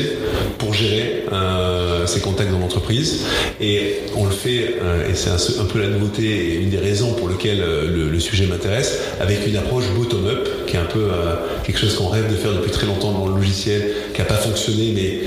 [0.59, 3.25] pour gérer euh, ces contacts dans l'entreprise.
[3.61, 7.15] Et on le fait, euh, et c'est un, peu la nouveauté et une des raisons
[7.15, 11.35] pour lesquelles euh, le, sujet m'intéresse, avec une approche bottom-up, qui est un peu euh,
[11.65, 14.35] quelque chose qu'on rêve de faire depuis très longtemps dans le logiciel, qui n'a pas
[14.35, 15.21] fonctionné, mais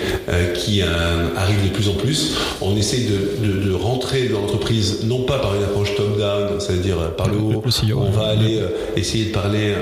[0.53, 2.36] qui arrive de plus en plus.
[2.62, 7.38] On essaie de, rentrer dans l'entreprise, non pas par une approche top-down, c'est-à-dire par le
[7.38, 7.63] haut,
[7.97, 8.60] on va aller
[8.95, 9.73] essayer de parler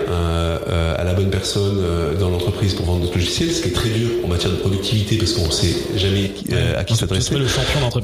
[0.97, 1.83] à la bonne personne
[2.19, 5.17] dans l'entreprise pour vendre notre logiciel, ce qui est très dur en matière de productivité,
[5.17, 6.31] parce qu'on ne sait jamais
[6.75, 7.35] à qui s'adresser.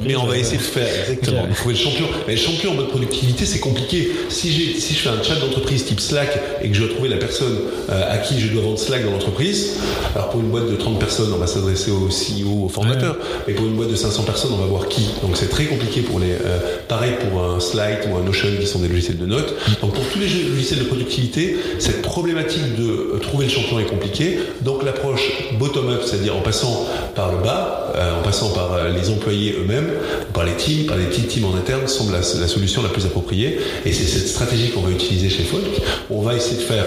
[0.04, 1.46] Mais on va essayer faire, exactement.
[1.48, 2.06] Il faut être champion.
[2.26, 4.10] Mais champion en mode productivité, c'est compliqué.
[4.28, 7.16] Si, si je fais un chat d'entreprise type Slack et que je dois trouver la
[7.16, 7.47] personne
[7.90, 9.76] euh, à qui je dois vendre Slack dans l'entreprise,
[10.14, 13.16] alors pour une boîte de 30 personnes, on va s'adresser au CEO, au formateur.
[13.46, 15.08] Mais pour une boîte de 500 personnes, on va voir qui.
[15.22, 16.32] Donc c'est très compliqué pour les.
[16.32, 16.58] Euh,
[16.88, 19.54] pareil pour un Slide ou un Notion qui sont des logiciels de notes.
[19.80, 23.84] Donc pour tous les logiciels de productivité, cette problématique de euh, trouver le champion est
[23.84, 24.38] compliquée.
[24.62, 29.90] Donc l'approche bottom-up, c'est-à-dire en passant par le bas, en passant par les employés eux-mêmes,
[30.32, 33.58] par les teams, par les petites teams en interne, semble la, solution la plus appropriée.
[33.84, 35.62] Et c'est cette stratégie qu'on va utiliser chez Folk.
[36.10, 36.84] On va essayer de faire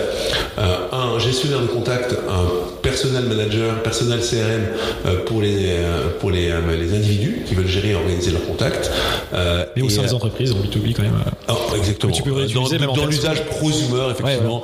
[0.58, 4.66] un gestionnaire de contact, un personnel manager, personnel CRM
[5.06, 8.92] euh, pour les euh, pour les, les individus qui veulent gérer et organiser leurs contacts.
[9.76, 11.14] Mais au sein des entreprises, en B2B quand même.
[11.48, 12.14] Ah, exactement.
[12.14, 14.64] Tu peux dans, dans l'usage prosumer, effectivement,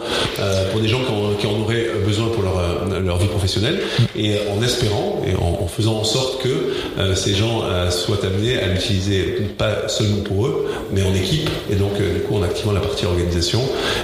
[0.71, 0.99] pour des gens
[1.39, 4.03] qui en, auraient besoin pour leur, leur vie professionnelle, mm.
[4.19, 8.67] et en espérant et en, en, faisant en sorte que ces gens soient amenés à
[8.67, 11.49] l'utiliser pas seulement pour eux, mais en équipe.
[11.69, 13.61] Et donc, euh, du coup, en activant la partie organisation,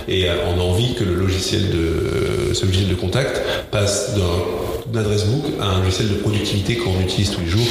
[0.07, 1.69] et euh, a envie que le logiciel
[2.53, 7.31] ce logiciel de contact passe d'un adresse book à un logiciel de productivité qu'on utilise
[7.31, 7.67] tous les jours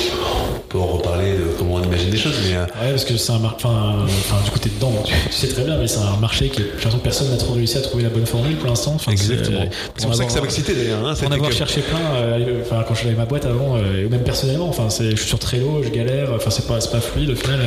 [0.73, 2.35] peut en reparler de comment on imagine des choses.
[2.45, 3.59] Mais euh, ouais, parce que c'est un marché.
[3.65, 6.65] Enfin, du coup, t'es dedans, tu, sais très bien, mais c'est un marché qui, j'ai
[6.65, 8.97] l'impression que personne n'a trop réussi à trouver la bonne formule pour l'instant.
[9.09, 9.67] Exactement.
[9.97, 11.07] C'est pour ça que ça m'excitait d'ailleurs.
[11.07, 11.99] Hein, en avoir cherché plein.
[12.17, 15.29] Euh, enfin, quand je l'avais ma boîte avant, euh, ou même personnellement, enfin, je suis
[15.29, 16.31] sur Trello, je galère.
[16.35, 17.61] Enfin, c'est pas, pas fluide au final.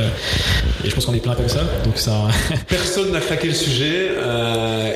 [0.83, 1.61] et je pense qu'on est plein comme ça.
[1.83, 2.27] Donc ça.
[2.67, 4.11] personne n'a craqué le sujet.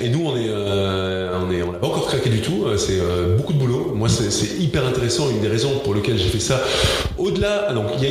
[0.04, 2.65] et nous, on est, on est, on n'a pas encore craqué du tout.
[2.78, 3.00] C'est
[3.38, 3.93] beaucoup de boulot.
[3.95, 5.30] Moi, c'est hyper intéressant.
[5.30, 6.62] Une des raisons pour lesquelles j'ai fait ça.
[7.17, 8.06] Au-delà, donc il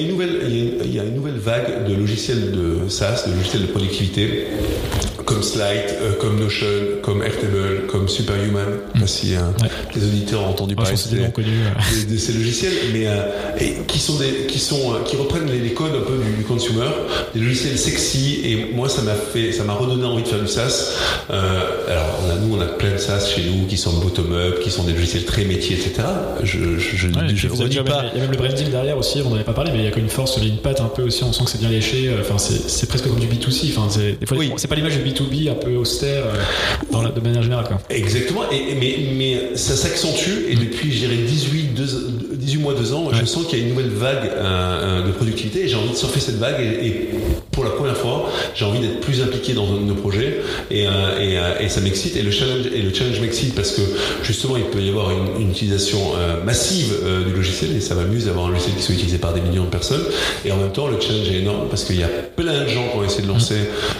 [0.94, 4.46] y a une nouvelle, vague de logiciels de SaaS, de logiciels de productivité
[5.28, 6.66] comme Slide, euh, comme Notion,
[7.02, 8.64] comme Airtable, comme Superhuman.
[8.94, 9.06] Mmh.
[9.06, 9.68] Si euh, ouais.
[9.94, 13.22] les auditeurs ont entendu ah, parler de, ces logiciels, mais euh,
[13.86, 14.14] qui sont
[14.48, 16.88] qui sont euh, qui reprennent les, codes un peu du, consumer,
[17.34, 18.40] des logiciels sexy.
[18.42, 20.94] Et moi, ça m'a fait, ça m'a redonné envie de faire du SaaS.
[21.30, 24.60] Euh, alors, on nous, on a plein de SaaS chez nous qui sont bottom up,
[24.60, 26.08] qui sont des logiciels très métiers, etc.
[26.42, 27.08] Je, je, je.
[27.08, 27.82] Il y a
[28.14, 29.20] même le bref deal derrière aussi.
[29.26, 30.48] On n'avait pas parlé, mais il y a quand même une force, il y a
[30.50, 31.22] une patte un peu aussi.
[31.22, 32.10] On sent que c'est bien léché.
[32.18, 33.76] Enfin, c'est presque comme du B2C.
[33.76, 34.52] Enfin, des fois, oui.
[34.56, 36.42] c'est pas l'image du B2C B2B un peu austère euh,
[36.90, 37.66] dans la, de manière générale.
[37.66, 37.78] Quoi.
[37.90, 40.60] Exactement, et, mais, mais ça s'accentue et mm.
[40.60, 43.70] depuis, je dirais, 18, 2, 18 mois, 2 ans, je sens qu'il y a une
[43.74, 47.10] nouvelle vague euh, euh, de productivité et j'ai envie de surfer cette vague et,
[47.50, 51.68] pour la première fois, j'ai envie d'être plus impliqué dans nos projets et, et, et
[51.68, 53.82] ça m'excite et le challenge, et le challenge m'excite parce que
[54.22, 55.98] justement, il peut y avoir une, utilisation
[56.44, 56.94] massive
[57.26, 59.70] du logiciel et ça m'amuse d'avoir un logiciel qui soit utilisé par des millions de
[59.70, 60.04] personnes
[60.44, 62.88] et en même temps, le challenge est énorme parce qu'il y a plein de gens
[62.92, 63.56] qui ont essayé de lancer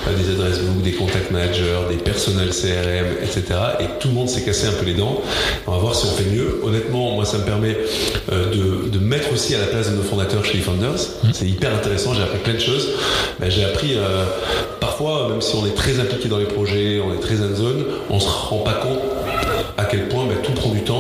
[0.06, 1.32] des adresses book, des contact
[1.90, 3.42] des personnels CRM, etc.
[3.80, 5.20] Et tout le monde s'est cassé un peu les dents.
[5.66, 6.61] On va voir si on fait mieux.
[6.62, 7.76] Honnêtement, moi, ça me permet
[8.32, 10.94] euh, de, de, mettre aussi à la place de nos fondateurs chez eFounders.
[11.22, 11.29] Mmh.
[11.33, 12.14] C'est hyper intéressant.
[12.14, 12.88] J'ai appris plein de choses.
[13.40, 14.24] Ben, j'ai appris euh,
[14.81, 17.85] parfois, même si on est très impliqué dans les projets, on est très en zone,
[18.11, 19.01] on se rend pas compte
[19.77, 20.97] à quel point ben, tout prend du temps,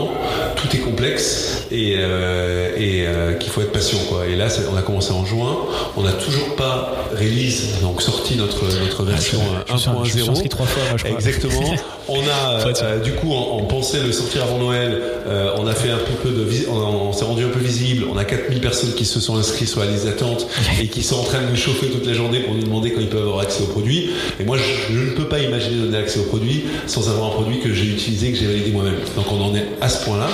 [0.88, 3.98] complexe et, euh, et euh, qu'il faut être patient.
[4.08, 4.26] Quoi.
[4.26, 5.56] Et là, on a commencé en juin,
[5.96, 10.48] on n'a toujours pas release, donc sorti notre, notre ah, version 1.0.
[10.48, 11.16] trois fois, moi, je crois.
[11.16, 11.74] Exactement.
[12.08, 14.98] On a euh, du coup, on, pensait le sortir avant Noël.
[15.26, 18.06] Euh, on a fait un peu de, on, s'est rendu un peu visible.
[18.10, 20.46] On a 4000 personnes qui se sont inscrites sur la liste d'attente
[20.82, 23.02] et qui sont en train de nous chauffer toute la journée pour nous demander quand
[23.02, 24.10] ils peuvent avoir accès au produit.
[24.40, 27.60] Et moi, je, ne peux pas imaginer donner accès au produit sans avoir un produit
[27.60, 28.96] que j'ai utilisé, que j'ai validé moi-même.
[29.14, 30.28] Donc on en est à ce point-là.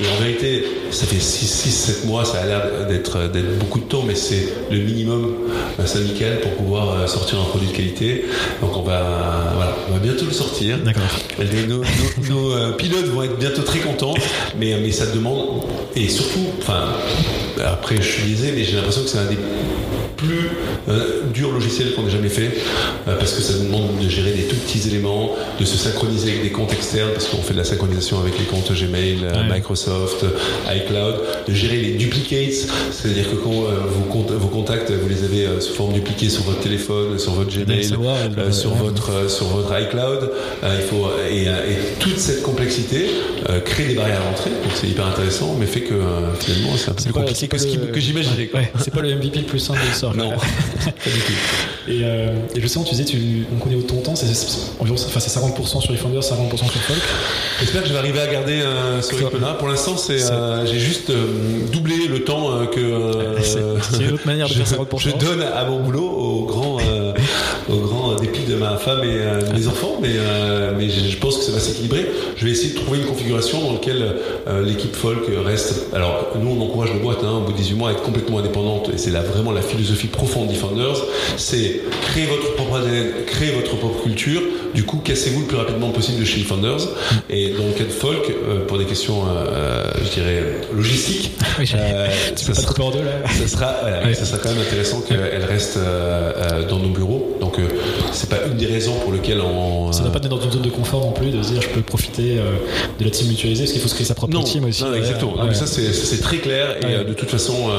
[0.00, 3.18] Et en vérité, ça fait 6-7 mois, ça a l'air d'être
[3.58, 5.34] beaucoup de temps, mais c'est le minimum
[5.84, 8.24] syndical pour pouvoir sortir un produit de qualité.
[8.60, 10.78] Donc on va, voilà, on va bientôt le sortir.
[10.78, 11.02] D'accord.
[11.68, 11.82] Nos,
[12.28, 14.14] nos, pilotes vont être bientôt très contents,
[14.58, 15.64] mais, mais ça demande,
[15.96, 16.84] et surtout, enfin,
[17.64, 19.38] après je suis disais, mais j'ai l'impression que c'est un des
[20.18, 20.50] plus
[20.88, 22.50] euh, dur logiciel qu'on ait jamais fait
[23.06, 26.42] euh, parce que ça demande de gérer des tout petits éléments, de se synchroniser avec
[26.42, 30.26] des comptes externes parce qu'on fait de la synchronisation avec les comptes Gmail, euh, Microsoft,
[30.74, 35.72] iCloud, de gérer les duplicates, c'est-à-dire que quand vos, vos, contacts vous les avez sous
[35.72, 40.30] forme dupliquée sur votre téléphone, sur votre Gmail, sur votre sur votre iCloud,
[40.64, 41.46] il faut et,
[42.00, 43.06] toute cette complexité
[43.64, 45.94] crée des barrières à l'entrée, donc c'est hyper intéressant, mais fait que
[46.40, 47.48] finalement c'est un peu plus compliqué.
[47.48, 48.50] que, ce que j'imaginais.
[48.80, 50.32] c'est pas le MVP le plus simple de Non.
[51.88, 54.26] Et, euh, et justement, tu disais, tu, on connaît ton temps, c'est
[54.78, 56.98] environ enfin, 50% sur les founders, 50% sur Folk.
[57.60, 59.54] J'espère que je vais arriver à garder euh, ce rythme-là.
[59.54, 63.40] Pour l'instant, c'est, euh, j'ai juste euh, doublé le temps euh, que euh,
[63.90, 64.98] c'est une autre manière de je, faire 50%.
[64.98, 66.76] Je donne à mon boulot au grand,
[67.70, 67.78] au
[68.58, 70.14] ma femme et de mes enfants, mais,
[70.76, 72.06] mais je, pense que ça va s'équilibrer.
[72.36, 74.16] Je vais essayer de trouver une configuration dans laquelle
[74.64, 75.86] l'équipe Folk reste.
[75.94, 78.38] Alors, nous, on encourage le boîte, hein, au bout de 18 mois, à être complètement
[78.38, 81.04] indépendante, et c'est là vraiment la philosophie profonde d'E-Founders,
[81.36, 84.42] c'est créer votre propre ADN, créer votre propre culture.
[84.74, 86.88] Du coup, cassez-vous le plus rapidement possible de chez Founders.
[87.30, 90.42] Et dans le cas de Folk, euh, pour des questions, euh, je dirais,
[90.74, 93.28] logistiques, euh, ça, sera, deux, là.
[93.28, 93.74] ça, sera,
[94.14, 95.78] ça sera quand même intéressant qu'elle reste
[96.68, 97.36] dans nos bureaux.
[97.40, 97.56] Donc,
[98.12, 99.92] c'est pas une des raisons pour lesquelles on.
[99.92, 101.62] Ça ne va pas être dans une zone de confort non plus de se dire
[101.62, 102.36] je peux profiter
[102.98, 104.84] de la team mutualisée parce qu'il faut se créer sa propre team aussi.
[104.84, 105.36] Non, exactement.
[105.36, 106.76] Donc, ça, c'est très clair.
[106.82, 107.70] Et de toute façon,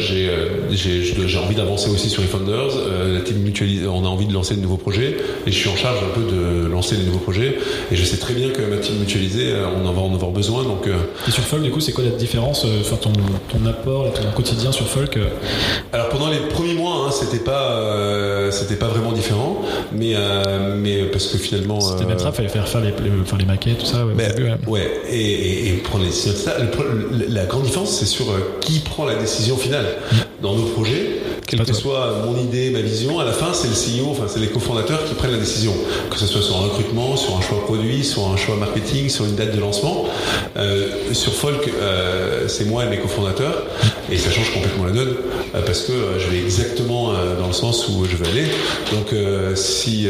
[0.00, 2.72] j'ai envie d'avancer aussi sur les Founders.
[3.12, 5.16] la team mutualisée, on a envie de lancer de nouveaux projets.
[5.46, 7.58] Et je suis en charge un peu de lancer les nouveaux projets.
[7.90, 10.30] Et je sais très bien que ma team mutualisée, euh, on en va en avoir
[10.30, 10.62] besoin.
[10.62, 10.96] Donc, euh.
[11.26, 13.12] Et sur Folk, du coup, c'est quoi la différence euh, Enfin, ton,
[13.48, 15.18] ton apport et ton quotidien sur Folk
[15.92, 20.14] Alors pendant les premiers mois, hein, c'était pas, c'était pas vraiment différent, mais
[20.76, 21.80] mais parce que finalement.
[21.80, 24.04] C'était même ça, fallait faire faire les, les, les maquettes, tout ça.
[24.04, 24.14] Ouais.
[24.14, 24.88] Ben, ouais.
[25.10, 26.32] Et, et, prendre les décisions.
[26.34, 26.56] Ça,
[27.28, 28.26] la grande différence, c'est sur
[28.60, 30.16] qui prend la décision finale mm.
[30.42, 31.18] dans nos projets.
[31.48, 34.38] Quelle que soit mon idée, ma vision, à la fin, c'est le CEO, enfin, c'est
[34.38, 35.72] les cofondateurs qui prennent la décision.
[36.10, 39.24] Que ce soit sur un recrutement, sur un choix produit, sur un choix marketing, sur
[39.24, 40.04] une date de lancement.
[40.58, 43.64] Euh, sur Folk, euh, c'est moi et mes cofondateurs.
[44.12, 45.14] Et ça change complètement la donne.
[45.54, 48.44] Euh, parce que je vais exactement dans le sens où je veux aller.
[48.92, 49.14] Donc,
[49.54, 50.08] si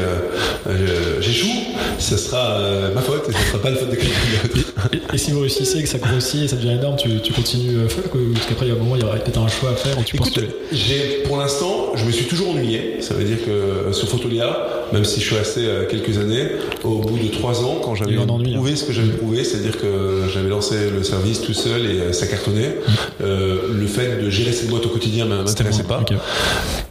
[1.20, 1.57] j'échoue,
[2.01, 2.59] ce sera
[2.96, 4.16] ma faute et ce ne sera pas la faute de quelqu'un
[4.55, 5.14] d'autre.
[5.14, 8.12] Et, si vous réussissez, que ça grossit et ça devient énorme, tu, tu continues Folk
[8.14, 9.74] ou parce qu'après, il y a un moment, il y aura peut-être un choix à
[9.77, 9.96] faire.
[10.05, 10.40] tu Écoute,
[10.72, 13.00] j'ai pour l'instant, je me suis toujours ennuyé.
[13.00, 16.48] Ça veut dire que sur Photolia, même si je suis resté euh, quelques années,
[16.82, 18.76] au bout de trois ans, quand j'avais prouvé hein.
[18.76, 22.26] ce que j'avais prouvé, c'est-à-dire que j'avais lancé le service tout seul et euh, ça
[22.26, 22.76] cartonnait,
[23.22, 26.02] euh, le fait de gérer cette boîte au quotidien m'intéressait pas.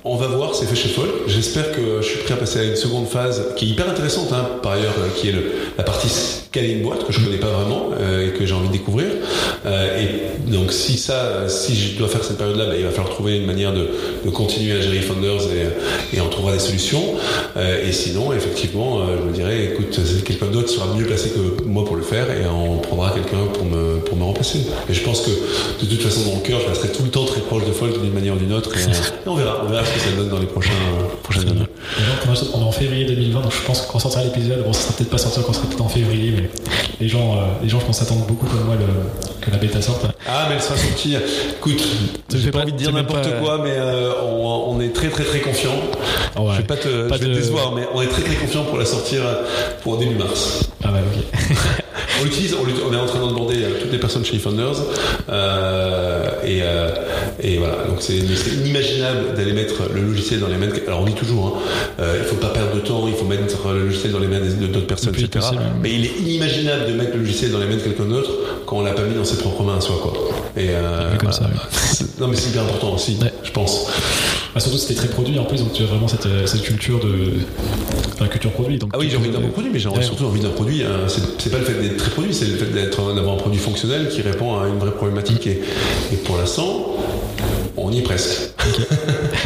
[0.10, 1.10] On va voir, c'est fait chez Folk.
[1.28, 4.32] J'espère que je suis prêt à passer à une seconde phase qui est hyper intéressante,
[4.32, 5.36] hein, par ailleurs, qui est
[5.78, 7.90] la partie scaler une boîte que je connais pas vraiment
[8.24, 9.08] et que j'ai envie de découvrir.
[9.66, 13.38] et donc si ça, si je dois faire cette période-là, bah, il va falloir trouver
[13.38, 13.90] une manière de,
[14.32, 17.16] continuer à gérer Founders et, et, on trouvera des solutions.
[17.56, 21.64] Euh, et sinon, effectivement, euh, je me dirais, écoute, quelqu'un d'autre sera mieux placé que
[21.64, 24.60] moi pour le faire et on prendra quelqu'un pour me, pour me remplacer.
[24.90, 27.26] Et je pense que de toute façon, dans le cœur, je resterai tout le temps
[27.26, 28.72] très proche de Folk d'une manière ou d'une autre.
[28.78, 28.82] Et,
[29.26, 30.72] on verra, on verra que ça donne dans les prochains,
[31.24, 31.66] prochaines années.
[32.54, 34.64] On est en février 2020, donc je pense qu'on sortira l'épisode.
[34.64, 36.50] Bon, ça sera peut-être pas sorti quand sera peut-être en février, mais
[37.00, 38.86] les gens, euh, les gens, je pense, attendent beaucoup comme moi le,
[39.42, 40.06] que la bêta sorte.
[40.28, 41.16] Ah, mais elle sera sortie.
[41.58, 41.84] Écoute,
[42.34, 43.78] j'ai pas envie de dire n'importe quoi, mais
[44.24, 45.76] on, est très très très confiant.
[46.40, 48.64] Oh je vais pas te, je vais te décevoir, mais on est très très confiant
[48.64, 49.22] pour la sortir
[49.82, 50.70] pour début mars.
[50.84, 51.48] Ah ouais, ok.
[52.20, 54.78] on l'utilise, on, est en train de demander à toutes les personnes chez Founders.
[55.30, 56.90] Euh, et, euh,
[57.42, 60.68] et, voilà, donc c'est inimaginable d'aller mettre le logiciel dans les mains.
[60.88, 63.44] alors on dit toujours, hein, euh, il faut pas perdre de temps, il faut mettre
[63.74, 65.46] le logiciel dans les mains d'autres personnes, etc.
[65.82, 68.32] Mais il est inimaginable de mettre le logiciel dans les mains de quelqu'un d'autre
[68.66, 70.14] quand on l'a pas mis dans ses propres mains à soi, quoi.
[70.56, 71.50] Et euh, comme ça,
[72.20, 73.88] non, mais c'est hyper important aussi, je pense.
[74.58, 77.34] Bah, surtout, c'était très produit en plus, donc tu as vraiment cette, cette culture de,
[78.16, 78.80] enfin, culture produit.
[78.80, 80.82] Donc ah oui, j'ai envie d'un bon produit, mais j'ai surtout envie d'un produit.
[80.82, 81.06] Hein.
[81.08, 84.24] c'est pas le fait d'être très produit, c'est le fait d'avoir un produit fonctionnel qui
[84.24, 85.46] répond à une vraie problématique.
[85.46, 85.62] Et,
[86.12, 86.98] et pour l'instant,
[87.78, 88.50] on y est presque.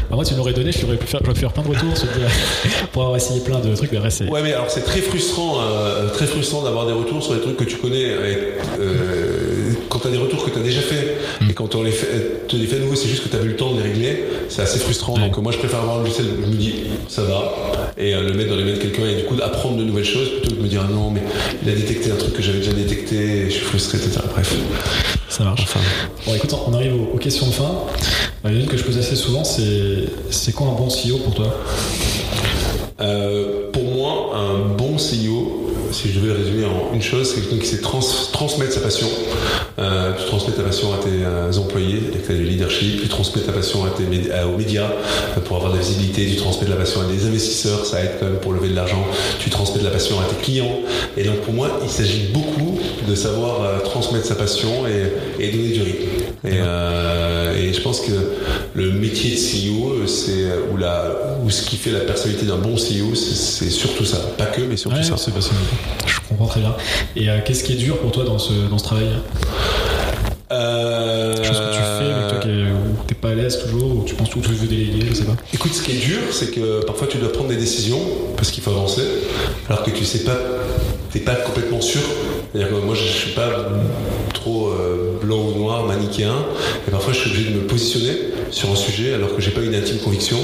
[0.10, 1.93] Bah, moi, tu m'aurais donné, je pu faire, pu faire plein de retours
[2.91, 3.91] pour avoir essayé plein de trucs.
[3.91, 7.34] Mais reste, ouais, mais alors c'est très frustrant, euh, très frustrant d'avoir des retours sur
[7.34, 8.08] des trucs que tu connais.
[8.10, 11.50] Euh, quand tu as des retours que tu as déjà fait mm.
[11.50, 13.44] et quand on les fait, te les fait à nouveau, c'est juste que tu as
[13.44, 14.24] eu le temps de les régler.
[14.50, 15.17] C'est assez frustrant.
[15.17, 16.28] Donc moi, je préfère avoir un logiciel.
[16.41, 16.74] Je me dis,
[17.08, 17.54] ça va,
[17.98, 20.06] et euh, le mettre dans les mains de quelqu'un et du coup, apprendre de nouvelles
[20.06, 21.22] choses plutôt que de me dire ah non mais
[21.63, 24.20] il a détecté un truc que j'avais déjà détecté, et je suis frustré, etc.
[24.32, 24.56] Bref.
[25.30, 25.62] Ça marche.
[25.63, 25.80] Enfin,
[26.26, 27.71] Bon, écoute, on arrive aux, aux questions de fin.
[28.44, 30.88] Il y en a une que je pose assez souvent, c'est c'est quoi un bon
[30.88, 31.54] CEO pour toi?
[33.02, 35.40] Euh, pour moi, un bon CEO,
[36.02, 37.99] si je devais résumer en une chose, c'est quelqu'un qui sait trans-
[38.33, 39.08] transmettre sa passion.
[39.79, 43.52] Euh, tu transmets ta passion à tes euh, employés, avec du leadership, tu transmets ta
[43.52, 44.89] passion à- aux médias
[45.37, 48.02] euh, pour avoir de la visibilité, tu transmets de la passion à des investisseurs, ça
[48.04, 49.06] aide quand même pour lever de l'argent,
[49.39, 50.79] tu transmets de la passion à tes clients.
[51.17, 54.85] Et donc pour moi, il s'agit beaucoup de savoir euh, transmettre sa passion
[55.39, 56.08] et donner du rythme.
[56.44, 58.12] Et, euh, et je pense que
[58.73, 62.75] le métier de CEO, c'est ou la ou ce qui fait la personnalité d'un bon
[62.75, 65.17] CEO, c'est surtout ça, pas que, mais surtout Ouais, ça.
[65.17, 65.31] c'est.
[66.08, 66.75] Je comprends très bien.
[67.15, 69.08] Et euh, qu'est-ce qui est dur pour toi dans ce, dans ce travail?
[70.52, 72.50] Euh, Chose que tu fais, avec toi qui
[73.08, 75.35] t'es pas à l'aise toujours, ou tu penses que tu veux déléguer, je sais pas.
[75.54, 78.00] Écoute, ce qui est dur, c'est que parfois tu dois prendre des décisions
[78.35, 79.04] parce qu'il faut avancer,
[79.69, 80.37] alors que tu sais pas,
[81.13, 82.02] t'es pas complètement sûr.
[82.54, 83.50] C'est-à-dire que moi, je suis pas
[84.33, 86.36] trop euh, blanc ou noir, manichéen,
[86.88, 88.12] et parfois je suis obligé de me positionner
[88.52, 90.38] sur un sujet alors que j'ai pas une intime conviction,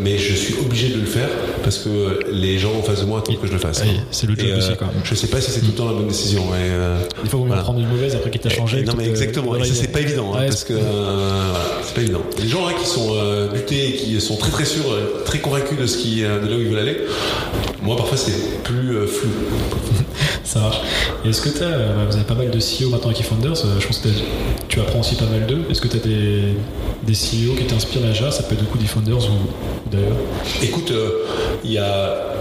[0.00, 1.28] mais je suis obligé de le faire
[1.62, 3.82] parce que les gens en face de moi attendent que je le fasse.
[3.84, 4.78] Oui, c'est le job euh, aussi, même.
[5.04, 6.42] Je sais pas si c'est tout le temps la bonne décision.
[6.54, 7.62] Et, euh, Des fois, il mieux Voilà.
[7.62, 8.82] en prendre une mauvaise après qu'il t'a changé.
[8.82, 11.52] non mais exactement, et ça c'est pas évident hein, parce que euh,
[11.84, 12.22] c'est pas évident.
[12.42, 15.78] Les gens hein, qui sont euh, butés qui sont très très sûrs, euh, très convaincus
[15.78, 16.96] de ce qui, euh, de là où ils veulent aller,
[17.82, 19.30] moi parfois c'est plus euh, flou.
[20.44, 20.80] Ça marche.
[21.24, 23.80] Et est-ce que tu as, vous avez pas mal de CEO maintenant avec Founders, euh,
[23.80, 24.08] je pense que
[24.68, 25.62] tu apprends aussi pas mal d'eux.
[25.70, 26.54] Est-ce que tu as des,
[27.02, 28.30] des CEO qui t'inspirent déjà?
[28.30, 30.16] Ça peut être du coup des Founders ou, d'ailleurs.
[30.62, 31.08] Écoute, euh,
[31.64, 32.34] il y a,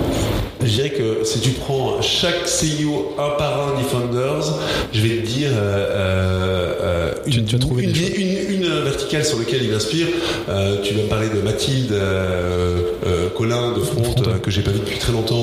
[0.61, 4.53] je dirais que si tu prends chaque CEO un par un Defenders,
[4.93, 8.09] je vais te dire euh, euh, euh, Tu- une, tu une, des choses.
[8.17, 10.07] une- une verticale sur laquelle il m'inspire.
[10.49, 14.61] Euh, tu vas me parler de Mathilde euh, euh, Colin de Front, euh, que j'ai
[14.61, 15.42] pas vu depuis très longtemps,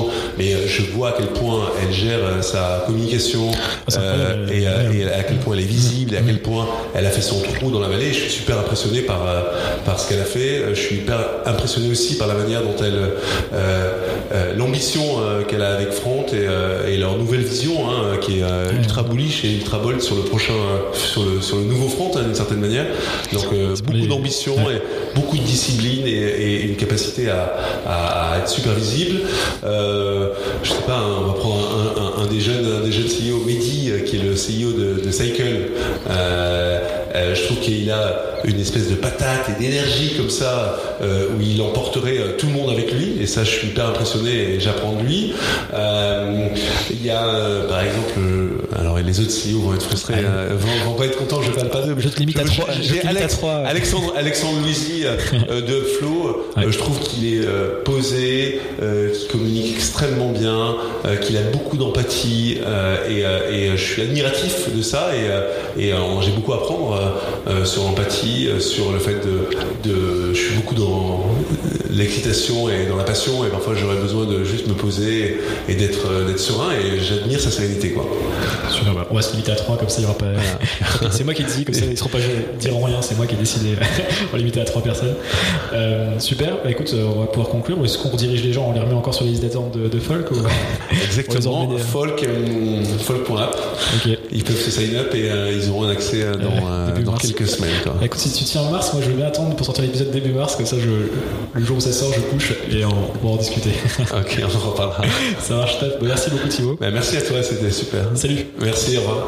[1.01, 3.49] vois à quel point elle gère euh, sa communication
[3.87, 6.67] c'est euh, et, euh, et à quel point elle est visible, et à quel point
[6.93, 8.13] elle a fait son trou dans la vallée.
[8.13, 9.21] Je suis super impressionné par,
[9.83, 10.63] par ce qu'elle a fait.
[10.69, 13.13] Je suis hyper impressionné aussi par la manière dont elle,
[13.53, 14.00] euh,
[14.33, 18.39] euh, l'ambition euh, qu'elle a avec Front et, euh, et leur nouvelle vision, hein, qui
[18.39, 18.43] est
[18.77, 20.53] ultra bullish et ultra bold sur le prochain,
[20.93, 22.85] sur le, sur le nouveau Front hein, d'une certaine manière.
[23.33, 23.45] Donc
[23.81, 24.81] beaucoup d'ambition et
[25.15, 27.53] beaucoup de discipline et, et une capacité à,
[27.87, 29.21] à- à être super visible.
[29.63, 31.67] Je sais pas, hein, on va prendre
[31.97, 35.05] un, un- un des jeunes, un des jeunes CEO, Mehdi, qui est le CEO de,
[35.05, 35.69] de Cycle.
[37.59, 42.37] Qu'il a une espèce de patate et d'énergie comme ça, euh, où il emporterait euh,
[42.37, 43.17] tout le monde avec lui.
[43.19, 45.33] Et ça, je suis hyper impressionné et j'apprends de lui.
[45.73, 46.47] Euh,
[46.89, 47.23] Il y a,
[47.67, 48.19] par exemple,
[48.79, 50.25] alors et les autres CEO vont être frustrés, Allez.
[50.27, 51.95] euh, vont, vont pas être contents, je parle pas d'eux.
[51.97, 53.53] Je te limite à trois- je te J'ai limite à Alex- trois.
[53.65, 55.15] Alexandre, Alexandre Louisi euh,
[55.49, 56.63] euh, de Flo, Ouais.
[56.69, 57.45] je trouve qu'il est
[57.85, 60.75] posé, qu'il communique extrêmement bien,
[61.21, 62.57] qu'il a beaucoup d'empathie
[63.09, 66.99] et, et, je suis admiratif de ça et, et j'ai beaucoup à apprendre
[67.65, 71.10] sur l'empathie, sur le fait de, de, je suis beaucoup dans
[71.91, 76.09] l'excitation et dans la passion et parfois j'aurais besoin de juste me poser et d'être
[76.09, 78.05] euh, d'être serein et j'admire sa sérénité quoi.
[78.71, 80.27] Super, bah, on va se limiter à 3 comme ça il y aura pas.
[81.11, 82.19] c'est moi qui dis, comme ça ils seront pas
[82.59, 83.75] dire rien, c'est moi qui ai décidé.
[84.29, 85.15] on va limiter à 3 personnes.
[85.73, 87.83] Euh, super, bah, écoute, euh, on va pouvoir conclure.
[87.83, 89.99] Est-ce qu'on redirige les gens, on les remet encore sur les listes d'attente de, de
[89.99, 90.35] folk ou...
[90.91, 93.57] Exactement, emmener- folk, euh, folk.app.
[94.31, 97.47] Ils peuvent se sign up et euh, ils auront un accès euh, dans, euh, quelques
[97.47, 97.71] semaines.
[97.83, 97.93] Quoi.
[97.99, 100.31] Bah, écoute, si tu tiens en mars, moi je bien attendre pour sortir l'épisode début
[100.31, 100.89] mars, comme ça je,
[101.53, 103.71] le jour où ça sort, je couche et on, pourra en discuter.
[104.13, 105.03] Ok, on en reparlera.
[105.41, 105.97] ça marche top.
[106.01, 106.77] Merci beaucoup Thibaut.
[106.79, 108.05] Bah, merci à toi, c'était super.
[108.15, 108.45] Salut.
[108.59, 109.27] Merci, au revoir.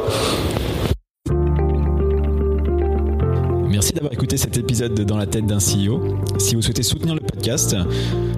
[3.69, 6.19] Merci d'avoir écouté cet épisode de Dans la tête d'un CEO.
[6.37, 7.75] Si vous souhaitez soutenir le podcast,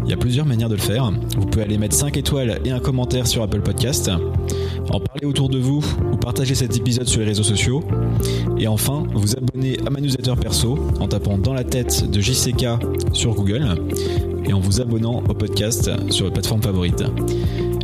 [0.05, 1.11] il y a plusieurs manières de le faire.
[1.37, 4.09] Vous pouvez aller mettre 5 étoiles et un commentaire sur Apple Podcast,
[5.25, 7.83] autour de vous ou partager cet épisode sur les réseaux sociaux.
[8.57, 12.65] Et enfin, vous abonner à ma newsletter perso en tapant Dans la tête de JCK
[13.13, 13.67] sur Google
[14.45, 17.03] et en vous abonnant au podcast sur votre plateforme favorite.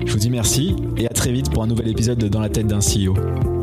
[0.05, 2.49] Je vous dis merci et à très vite pour un nouvel épisode de Dans la
[2.49, 3.60] tête d'un CEO.